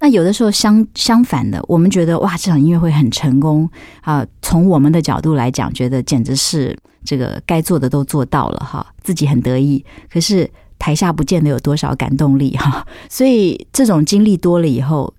[0.00, 3.68] 那有的时候相相反的，我们觉得哇，这场音乐会很成功
[4.02, 9.84] 啊，从我们的角度来讲，觉得简直是这个该做的都做到了哈，自己很得意。
[10.10, 15.12] 可是台下不见得有多少感动力哈，所以这种经历多了以后。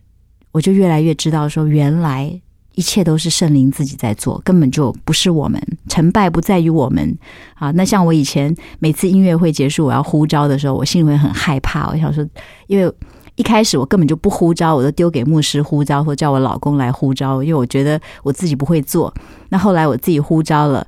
[0.52, 2.42] 我就越来越知道，说原来
[2.76, 7.18] 一切都是圣灵自己在做，根本就不是我们成败不在于我们
[7.56, 7.72] 啊。
[7.72, 11.90] 那像我以前每次音乐会结束，我要呼召的时候，我心里会很害怕。
[11.90, 12.26] 我想说，
[12.68, 12.94] 因为
[13.36, 19.14] 一开始我根本就不呼召，我都丢给牧师呼召，或叫我老公来呼召，因为我觉得我自己不会做。
[19.50, 20.86] 那后来我自己呼召了，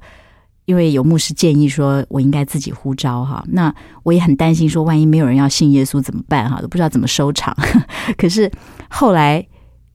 [0.66, 3.44] 因为有牧师建议说我应该自己呼召哈。
[3.48, 3.74] 那
[4.04, 6.62] 我也很担心，说万一没有人要信耶稣怎么办哈？
[6.62, 7.56] 都不知道怎么收场。
[8.18, 8.52] 可是
[8.90, 9.48] 后来。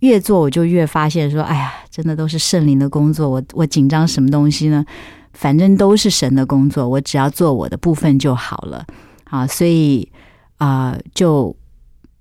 [0.03, 3.29] 越做我就越发现说，哎呀，真的都是圣灵的工作。
[3.29, 4.85] 我我紧张什么东西呢？
[5.33, 8.85] 反正都是神的工作，我只要做我的部分就好了。
[9.31, 10.11] 啊，所以
[10.57, 11.55] 啊，就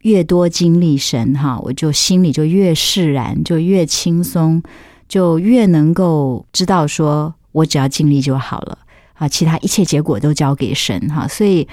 [0.04, 4.62] 越多经历神哈，我就心里就越释然，就越轻松，
[5.08, 8.78] 就越能够知道说我只要尽力就好了。
[9.16, 11.28] 啊，其他一切结果都交给神哈。
[11.28, 11.68] 所以，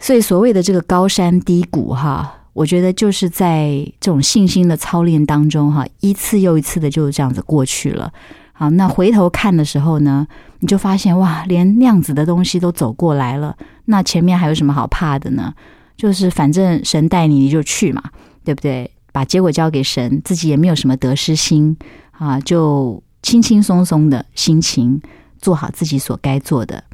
[0.00, 2.40] 所以所谓的这个高山低谷哈。
[2.52, 8.12] 我觉得就是在这种信心的操练当中，哈，一次又一次的就这样子过去了。
[8.52, 10.26] 好，那回头看的时候呢，
[10.60, 15.52] 你就发现哇，连那样子的东西都走过来了，那前面还有什么好怕的呢？
[15.96, 18.02] 就是反正神带你，你就去嘛，
[18.44, 18.90] 对不对？
[19.12, 21.76] 把结果交给神，自己也没有什么得失心
[22.12, 25.00] 啊，就轻轻松松的心情
[25.38, 26.84] 做好自己所该做的。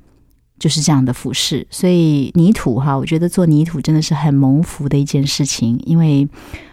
[0.58, 6.28] 就是这样的服饰，所以泥土哈，我觉得做泥土真的是很蒙福的一件事情，因为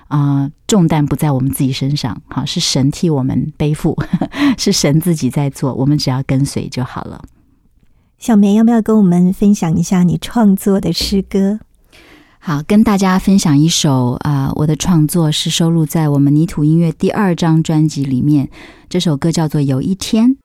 [0.08, 3.98] 啊，重担不在我们自己身上，哈，是神替我们背负，
[4.58, 7.24] 是神自己在做，我们只要跟随就好了。
[8.18, 11.60] 小梅要不要跟我们分享一下你创作的诗歌？
[12.40, 18.50] 好，跟大家分享一首啊，我的创作是收录在我们泥土音乐第二张专辑里面，
[18.88, 20.38] 这首歌叫做《有一天》。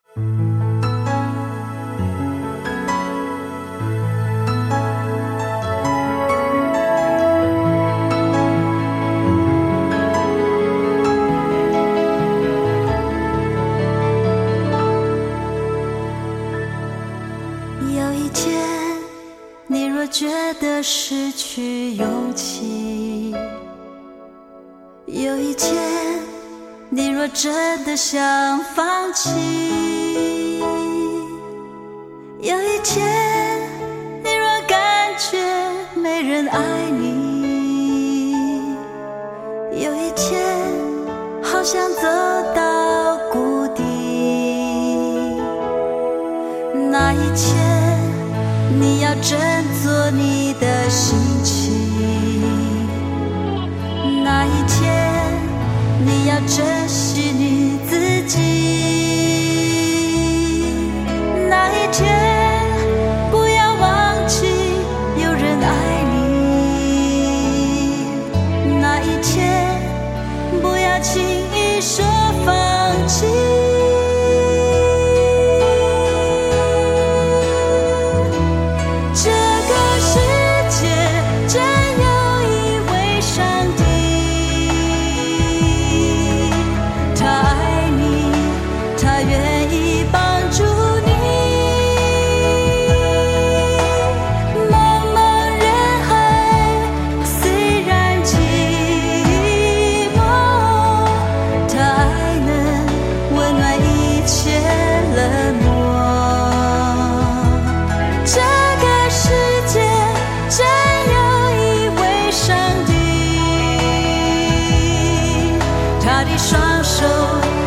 [116.22, 117.59] 他的双手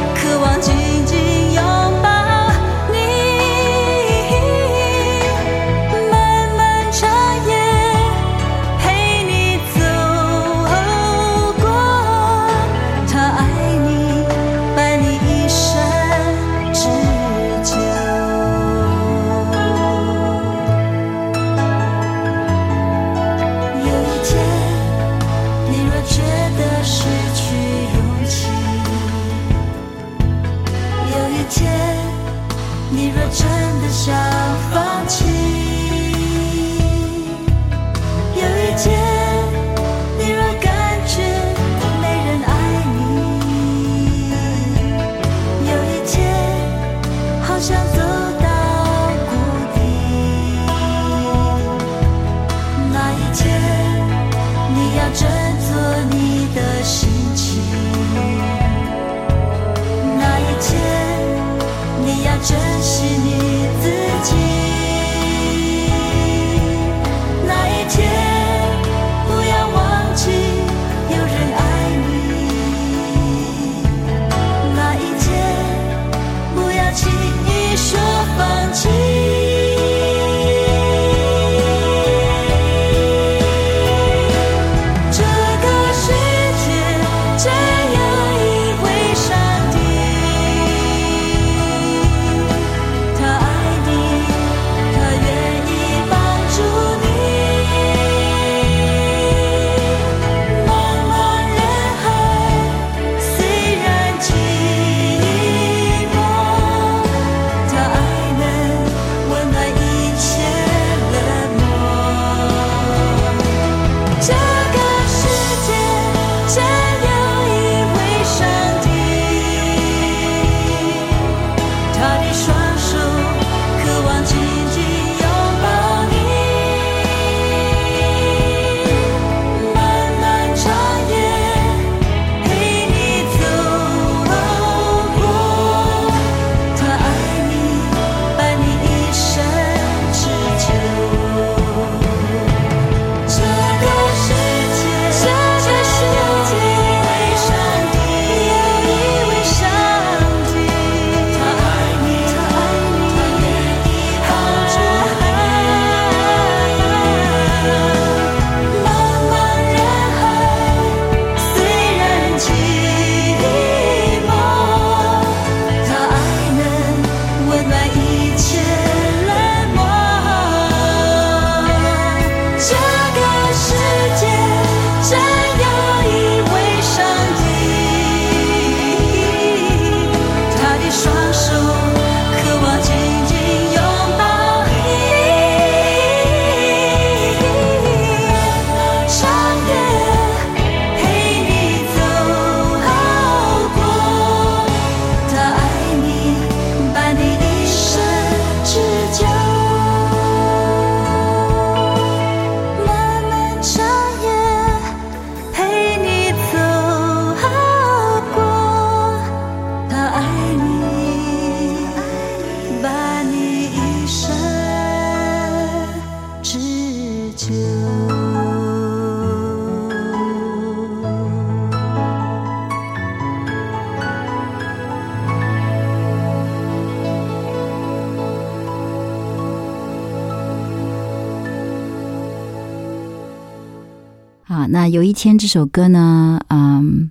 [234.70, 237.10] 那有一天这首歌呢，嗯，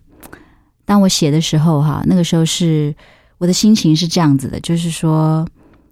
[0.84, 2.94] 当我写的时候哈，那个时候是
[3.38, 5.46] 我的心情是这样子的，就是说，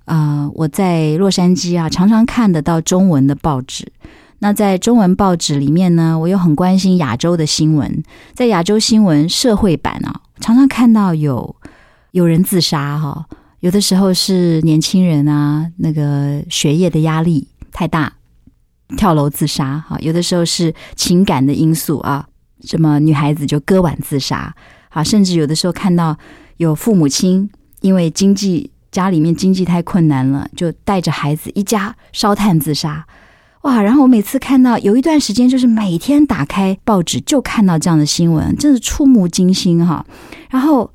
[0.04, 3.90] 啊、我在洛杉矶啊，常常看得到中文的报纸。
[4.42, 8.02] 那在中文报纸里面呢，我又很关心亚洲的新闻，
[8.32, 11.54] 在亚洲新闻社会版啊，常常看到有
[12.12, 13.26] 有人自杀哈，
[13.60, 18.10] 有的时候是年轻人啊，那个学业的压力太大，
[18.96, 22.26] 跳楼自杀哈，有的时候是情感的因素啊，
[22.64, 24.54] 什么女孩子就割腕自杀
[24.90, 26.16] 啊，甚至有的时候看到
[26.56, 33.06] 有父母亲因为经济家里面经济太困难了，就带着孩子一家烧炭自杀。
[33.62, 33.82] 哇！
[33.82, 40.02] 然后我每次看到有一段时间，就是每天打开报纸就看到这样的新闻，真是触目惊心哈。
[40.48, 40.90] 然后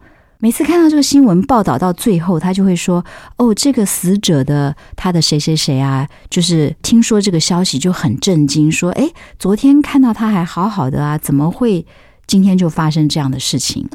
[0.45, 3.03] 每次看到这个新闻报道到最后，他就会说
[3.37, 11.83] ：“哦，这个死者的他的谁谁谁啊，就是听说这个消息就很震惊，说：哎，昨天看到他还好好的啊，怎么会
[12.27, 13.89] 今天就发生这样的事情？”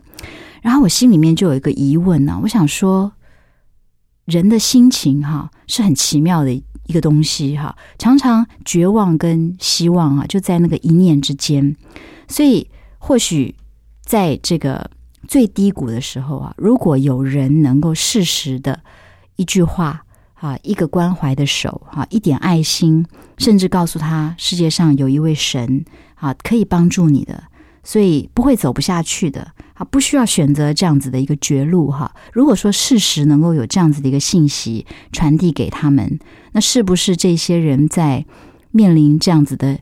[0.61, 3.13] 然后我心里面就有一个疑问呢、我想说，
[4.25, 11.77] 人的心情哈是很奇妙的一个东西哈，常常绝望跟希望啊就在那个一念之间，
[12.27, 13.55] 所以或许
[14.05, 14.91] 在这个
[15.31, 18.81] 最低谷的时候啊，如果有人能够适时的
[19.37, 20.05] 一句话
[20.35, 23.07] 啊，一个关怀的手啊，一点爱心，
[23.39, 25.85] 甚至告诉他世界上有一位神
[26.17, 27.45] 啊，可以帮助你的，
[27.85, 32.13] 所以不会走不下去的啊，不需要选择这样子的一个绝路哈。
[32.33, 36.19] 如果说适时能够有这样子的一个信息传递给他们，
[36.51, 38.27] 那是不是这些人在
[38.73, 39.79] 面临这样子的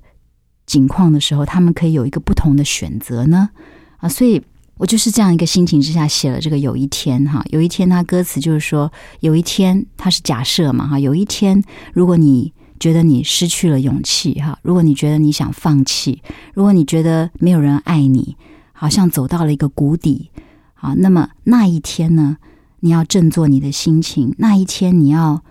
[0.67, 3.49] 境况的时候，他们可以有一个不同的选择呢？
[3.97, 4.43] 啊，所以
[4.79, 11.63] 我就是这样一个心情之下写了这个有一天哈，有一天他歌词就是说有一天他是假设嘛哈，有一天
[11.93, 16.23] 如果你觉得你失去了勇气哈，如果你觉得你想放弃，
[16.55, 18.37] 如果你觉得没有人爱你，
[18.73, 20.31] 好像走到了一个谷底
[20.75, 22.37] 啊，那么那一天呢，
[22.81, 25.43] 你要振作你的心情，那一天你要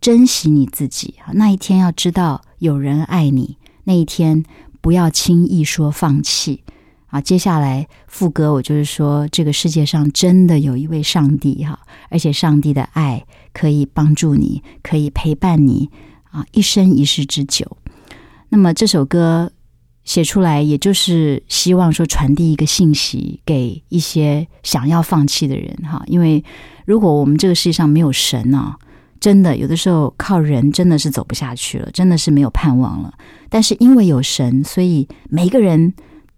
[0.00, 4.42] 珍惜你自己啊，那一天要知道有人爱你，那一天
[4.80, 6.62] 不要轻易说放弃。
[7.12, 15.90] 啊，接下来副歌我就是说，这个世界上真的有一位上帝哈，而且上帝的爱可以帮助你，可以陪伴你
[16.30, 17.76] 啊一生一世之久。
[18.48, 19.52] 那么这首歌
[20.04, 26.42] 写出来，也就是希望说传递一个信息给一些想要放弃的人哈，因为
[26.86, 28.74] 如果我们这个世界上没有神呢，
[29.20, 33.12] 真的有的时候靠人真的是走不下去了，真的是没有盼望了。
[33.50, 35.92] 但是因为有神，所以每一个人。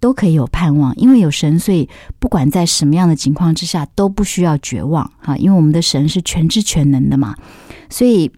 [0.05, 1.89] 都可以有盼望，因为有神，所以
[2.19, 5.35] 不管在什么样的情况之下都不需要绝望哈。
[5.39, 7.35] 因为我们的神是全知全能的嘛，
[7.89, 8.31] 所以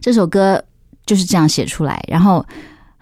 [0.00, 0.64] 这首歌
[1.06, 2.04] 就是这样写出来。
[2.08, 2.44] 然后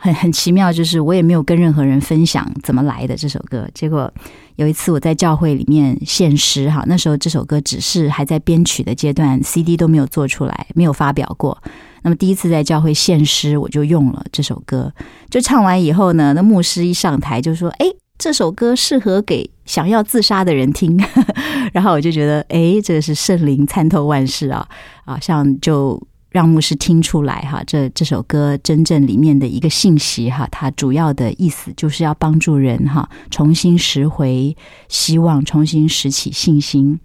[0.03, 3.69] 很很奇妙，就是我也没有跟任何人分享怎么来的这首歌。
[3.75, 4.11] 结果
[4.57, 11.57] 有一次我在教会里面献诗哈，那时候这首歌只是还在编曲的阶段，CD 都没有做出来，没有发表过。
[12.03, 14.91] 那么第一次在教会献诗，我就用了这首歌。
[15.29, 17.87] 就唱完以后呢，那牧师一上台就说：“哎，
[18.17, 20.99] 这首歌适合给想要自杀的人听。”
[21.75, 24.67] 然后我就觉得：“哎，这个是圣灵参透万事啊！”
[25.05, 34.57] 啊，像就让牧师听出来哈，这这首歌真正里面的一个信息哈，它主要的意思就是要帮助人哈，重新拾回
[34.89, 36.99] 希望，重新拾起信心。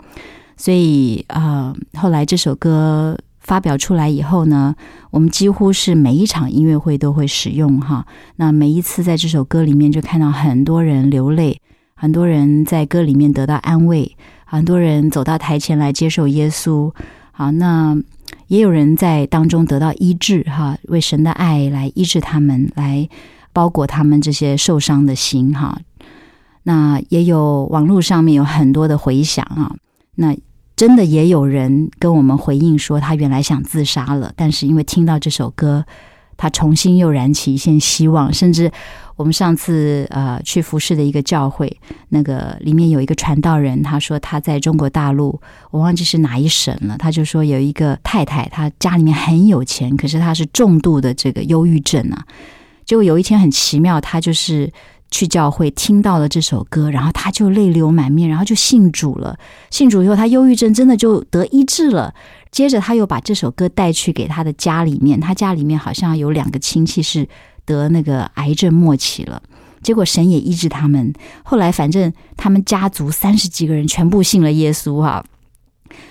[0.55, 3.17] 所以啊，后来这首歌。
[3.45, 4.75] 发表出来以后呢，
[5.11, 8.03] 我们几乎是每一场音乐会都会使用哈。
[8.37, 11.61] 那每一次在这首歌里面，就看到很多人流泪，
[11.93, 16.91] 很多人在歌里面得到安慰，很多人走到台前来接受耶稣。
[17.31, 17.95] 好，那
[18.47, 23.07] 也有人在当中得到医治哈，为神的爱来医治他们，来
[23.53, 25.79] 包裹他们这些受伤的心哈。
[26.63, 29.75] 那也有网络上面有很多的回响啊，
[30.15, 30.35] 那。
[30.77, 35.85] 真的也有人跟我们回应说，他原来想自杀了，但是因为听到这首歌，
[36.37, 38.33] 他重新又燃起一线希望。
[38.33, 38.71] 甚至
[39.15, 41.75] 我们上次呃去服侍的一个教会，
[42.09, 45.39] 那个里面有一个传道人，他说他在中国大陆，
[45.71, 52.25] 我忘记是哪一省了，他就说有一个太太，她家里面很有钱，可是她是重度的这个忧郁症啊。
[52.85, 54.71] 结果有一天很奇妙，他就是。
[55.11, 59.37] 去教会听到了这首歌，然后他就泪流满面，然后就信主了。
[59.69, 62.13] 信主以后，他忧郁症真的就得医治了。
[62.55, 67.27] 接着他又把这首歌带去给他的家里面，他家里面好像有两个亲戚是
[67.65, 69.43] 得那个癌症末期了。
[69.83, 71.11] 结果神也医治他们。
[71.43, 75.21] 后来反正他们家族三十几个人全部信了耶稣哈。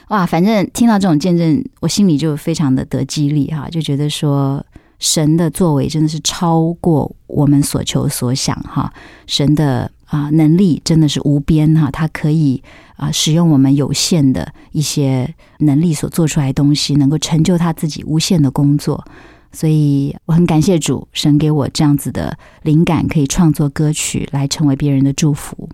[0.08, 4.62] 哇，反正听到这种见证，我心里就非常的得激励哈，就觉得说。
[5.00, 8.90] 神的作为真的是超过我们所求所想哈，
[9.26, 12.62] 神的啊能力真的是无边哈，他可以
[12.96, 19.04] 啊使用我们有限的一些能力所做出来的东西，能够成就他自己无限的工作。
[19.52, 25.68] 所以我很感谢主神给我这样子的灵感，可以创作歌曲来成为别人的祝福。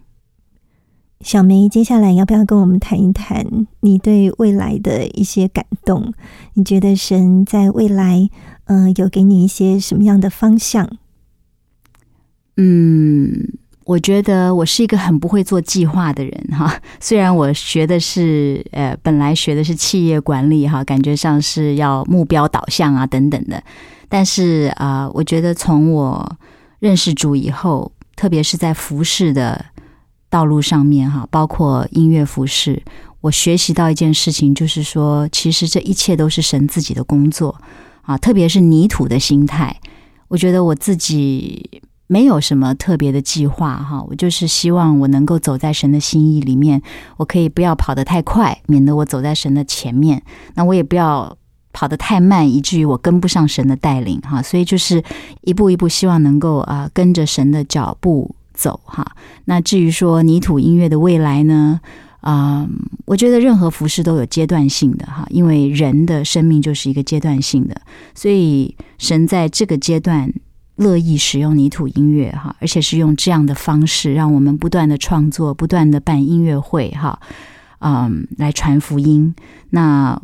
[1.22, 6.14] 小梅，接下来要不要跟我们谈一谈你对未来的一些感动？
[6.54, 8.28] 你觉得神在未来？
[8.64, 10.98] 嗯，有给你一些什么样的方向？
[12.56, 13.58] 嗯，
[13.90, 16.80] 我觉得我是一个很不会做计划的人哈。
[17.02, 23.60] 虽然我学的是呃，本来学的是企业管理哈，感觉上是要目标导向啊等等的。
[24.08, 26.36] 但是啊，我觉得从我
[26.78, 29.64] 认识主以后，特别是在服饰的
[30.28, 32.80] 道路上面哈，包括音乐服饰，
[33.22, 37.60] 我学习到一件事情，就是说，其实这一切都是神自己的工作。
[38.02, 39.76] 啊，特别是泥土的心态，
[40.28, 41.82] 我觉得我自己
[42.12, 46.82] 没有什么特别的计划哈，我就是希望我能够走在神的心意里面，
[47.18, 50.18] 我可以不要跑得太快，免得我走在神的前面；
[50.54, 51.36] 那我也不要
[51.72, 54.42] 跑得太慢，以至于我跟不上神的带领哈。
[54.42, 55.00] 所以就是
[55.42, 59.06] 一步一步，希望能够啊跟着神的脚步走哈。
[59.44, 61.80] 那至于说泥土音乐的未来呢？
[62.22, 62.68] 啊，
[63.06, 67.80] 我觉得任何服饰都有阶段性的哈，因为人的生命就是一个阶段性的，
[68.16, 70.30] 所以神在这个阶段
[70.80, 77.20] 乐意使用泥土音乐哈，而且是用这样的方式，让我们不断的创作，不断的办音乐会哈，
[77.80, 79.34] 嗯，来传福音。
[79.68, 80.18] 那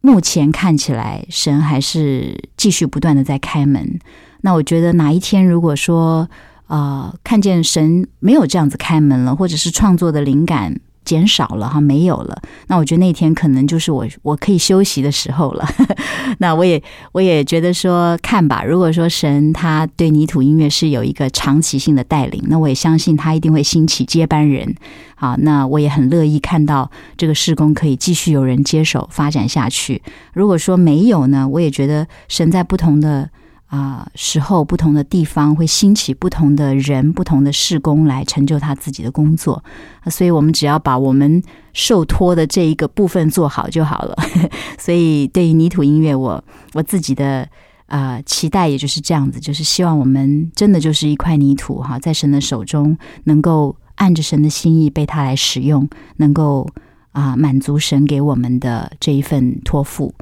[0.00, 3.98] 目前看起来，神还是继续不断的在开门。
[4.40, 6.26] 那我觉得哪一天如果说，
[6.68, 10.80] 呃看见神没有这样子开门了，或者是创作的灵感。
[11.04, 12.40] 减少了哈，没有了。
[12.68, 15.68] 那我觉得那天可能就是我我可以休息的时候了。
[16.38, 16.82] 那我也
[17.12, 18.62] 我也觉得说，看吧。
[18.64, 24.74] 如果说神他对泥土音乐是有一个长期性的带领，那我也相信他一定会兴起接班人。
[25.14, 30.02] 好，那我也很乐意看到这个施工可以继续有人接手发展下去。
[30.32, 33.30] 如果说没有呢，我也觉得神在不同的。
[33.72, 39.64] 啊，时候不同的地方会兴起不同的人、不同的事工来成就他自己的工作，
[40.10, 41.42] 所以我们只要把我们
[41.72, 44.14] 受托的这一个部分做好就好了。
[44.78, 46.44] 所以对于泥土音乐，我
[46.74, 47.48] 我自己的
[47.86, 52.94] 啊期待也就是这样子，就是希望我们真的就是一块泥土哈，在神的手中
[53.24, 56.68] 能够按着神的心意被他来使用，能够
[57.12, 60.12] 啊满足神给我们的这一份托付。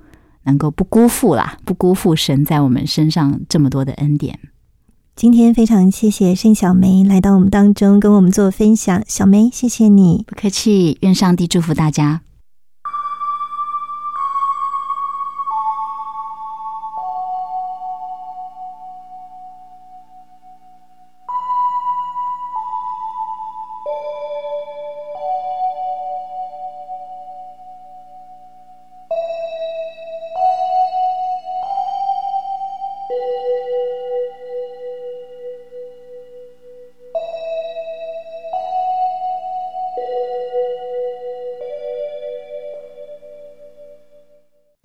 [0.51, 4.39] 能够不辜负啦，不辜负神在我们身上这么多的恩典。
[5.15, 9.03] 今天非常谢谢盛小梅来到我们当中，跟我们做分享。
[9.07, 10.99] 小梅，谢谢你，不客气。
[11.03, 12.23] 愿上帝祝福大家。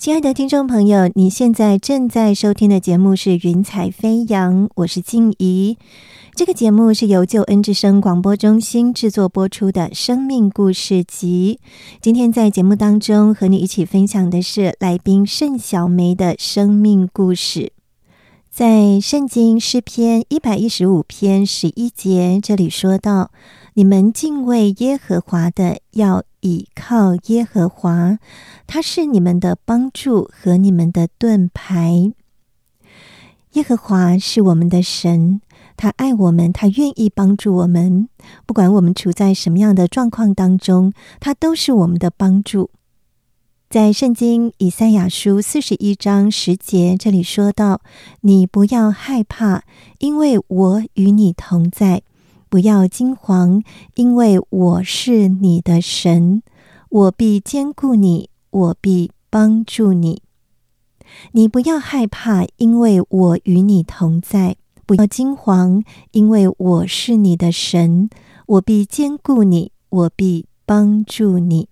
[0.05, 5.79] 亲爱的听众朋友，你现在正在收听的节目是《云彩飞扬》，我是静怡。
[6.35, 11.59] 这个节目是由救恩之声广播中心制作播出的生命故事集。
[12.01, 17.71] 今天在节目当中和你一起分享的是来宾盛小梅的生命故事。
[18.51, 23.31] 在圣经诗篇一百一十五篇十一节，这里说到
[23.73, 28.19] ：“你们敬畏耶和华的，要倚靠耶和华。”
[28.67, 32.13] 他是你们的帮助和你们的盾牌。
[33.53, 35.39] 耶和华是我们的神，
[35.77, 38.09] 他爱我们，他愿意帮助我们。
[38.45, 42.69] 不管我们处在什么样的状况当中，他都是我们的帮助。
[43.69, 47.81] 在圣经以赛亚书四十一章十节，这里说到
[48.21, 49.63] ：“你不要害怕，
[49.99, 52.01] 因为我与你同在；
[52.55, 53.61] 不要惊惶，
[53.95, 56.41] 因为我是你的神，
[56.87, 60.21] 我必坚固你。”我必帮助你，
[61.33, 64.53] 你不要害怕，因为我与你同在；
[64.85, 68.09] 不要惊惶，因为我是你的神，
[68.45, 71.67] 我必坚固你，我必帮助你。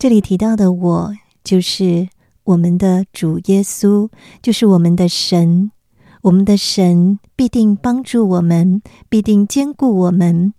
[0.00, 2.08] 这里提到的我，就是
[2.42, 4.10] 我们的主耶稣，
[4.42, 5.70] 就是我们的神。
[6.26, 10.52] 我们的神必定帮助我们，必定坚固我们，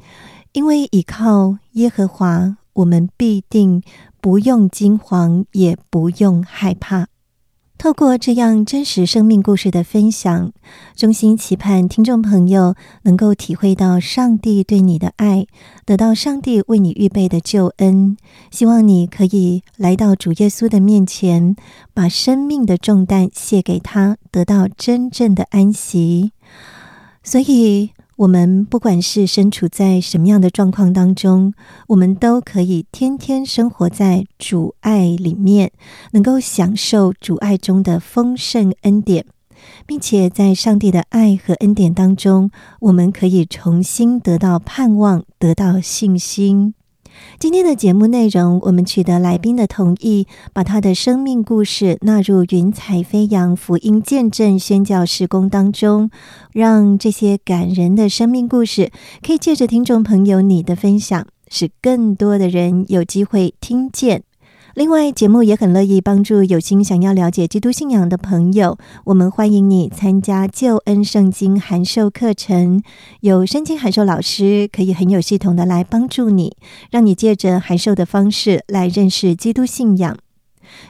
[0.53, 3.84] 因为依靠耶和华，我们必定。
[4.20, 7.07] 不用惊慌，也不用害怕。
[7.78, 10.51] 透过这样真实生命故事的分享，
[10.95, 12.73] 衷心期盼听众朋友
[13.03, 15.45] 能够体会到上帝对你的爱，
[15.86, 18.17] 得到上帝为你预备的救恩。
[18.49, 21.55] 希望你可以来到主耶稣的面前，
[21.93, 26.32] 把生命的重担卸给他，得到真正的安息。
[27.23, 27.91] 所以。
[28.18, 31.53] 我们不管是身处在什么样的状况当中，
[31.89, 35.72] 我们都可以天天生活在主爱里面，
[36.13, 39.24] 能够享受主爱中的丰盛恩典，
[39.86, 42.49] 并且在上帝的爱和恩典当中，
[42.80, 46.74] 我们可以重新得到盼望，得到信心。
[47.39, 56.09] 今天的节目内容，我们取得来宾的同意，把他的生命故事纳入“云彩飞扬”福音见证宣教施工当中，
[56.51, 58.91] 让这些感人的生命故事
[59.26, 64.24] 可以借着听众朋友你的分享，使更多的人有机会听见。
[64.78, 68.78] 另外，节目也很乐意帮助有心想要了解基督信仰的朋友。
[69.05, 72.84] 我们欢迎你参加救恩圣经函授课程，
[73.21, 76.55] 有圣经函授老师可以很有系统的来帮助你，
[76.91, 80.15] 让你借着函授的方式来认识基督信仰。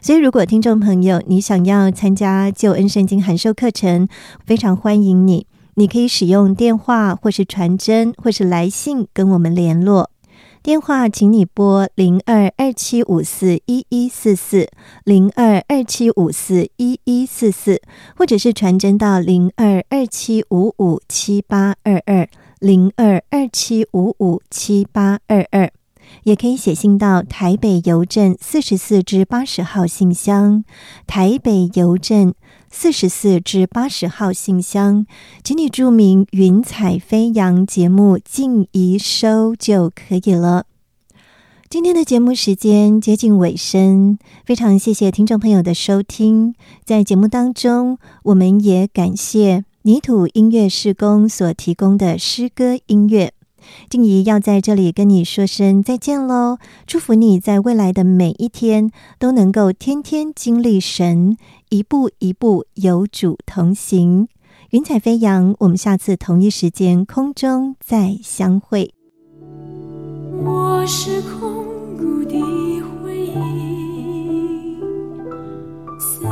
[0.02, 4.10] 所以，如果听众朋友你想要参加救恩圣经函授课程，
[4.46, 5.48] 非常欢迎你。
[5.76, 10.10] 你可以使用电话，或是传真，或是来信跟我们联络。
[10.68, 14.68] 电话，请你拨零二二七五四一一四四
[15.06, 17.82] 零二二七五四一一四四，
[18.18, 22.28] 或者是传真到零二二七五五七八二二
[22.60, 25.72] 零二二七五五七八二二。
[26.24, 30.66] 也可以写信到台北邮政四十四至八十号信箱。
[31.06, 32.34] 台北邮政
[32.80, 35.08] 四十四至八十号信箱，
[35.44, 40.68] 请你注明“云彩飞扬”节目静怡收就可以了。
[41.68, 46.54] 今天的节目时间接近尾声，非常谢谢听众朋友的收听。
[46.86, 53.34] 在节目当中，我们也感谢泥土音乐施工所提供的诗歌音乐。
[53.90, 56.58] 静怡要在这里跟你说声再见喽！
[56.86, 61.38] 祝福你在未来的每一天都能够天天经历神，
[61.70, 64.28] 一步一步有主同行。
[64.72, 68.94] 云彩飞扬，我们下次同一时间空中再相会。
[70.44, 71.66] 我是空
[71.98, 72.36] 谷的
[73.02, 74.78] 回忆，
[76.00, 76.26] 四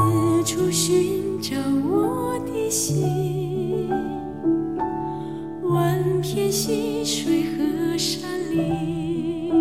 [0.44, 1.56] 处寻找
[1.90, 3.45] 我的心，
[5.68, 9.52] 万片溪水和山林，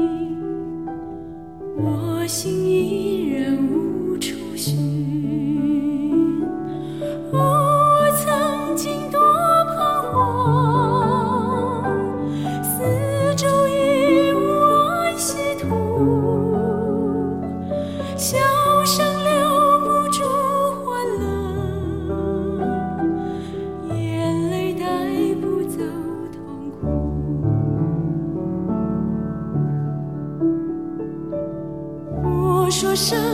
[1.76, 5.43] 我心依然无处寻。
[32.94, 33.33] 伤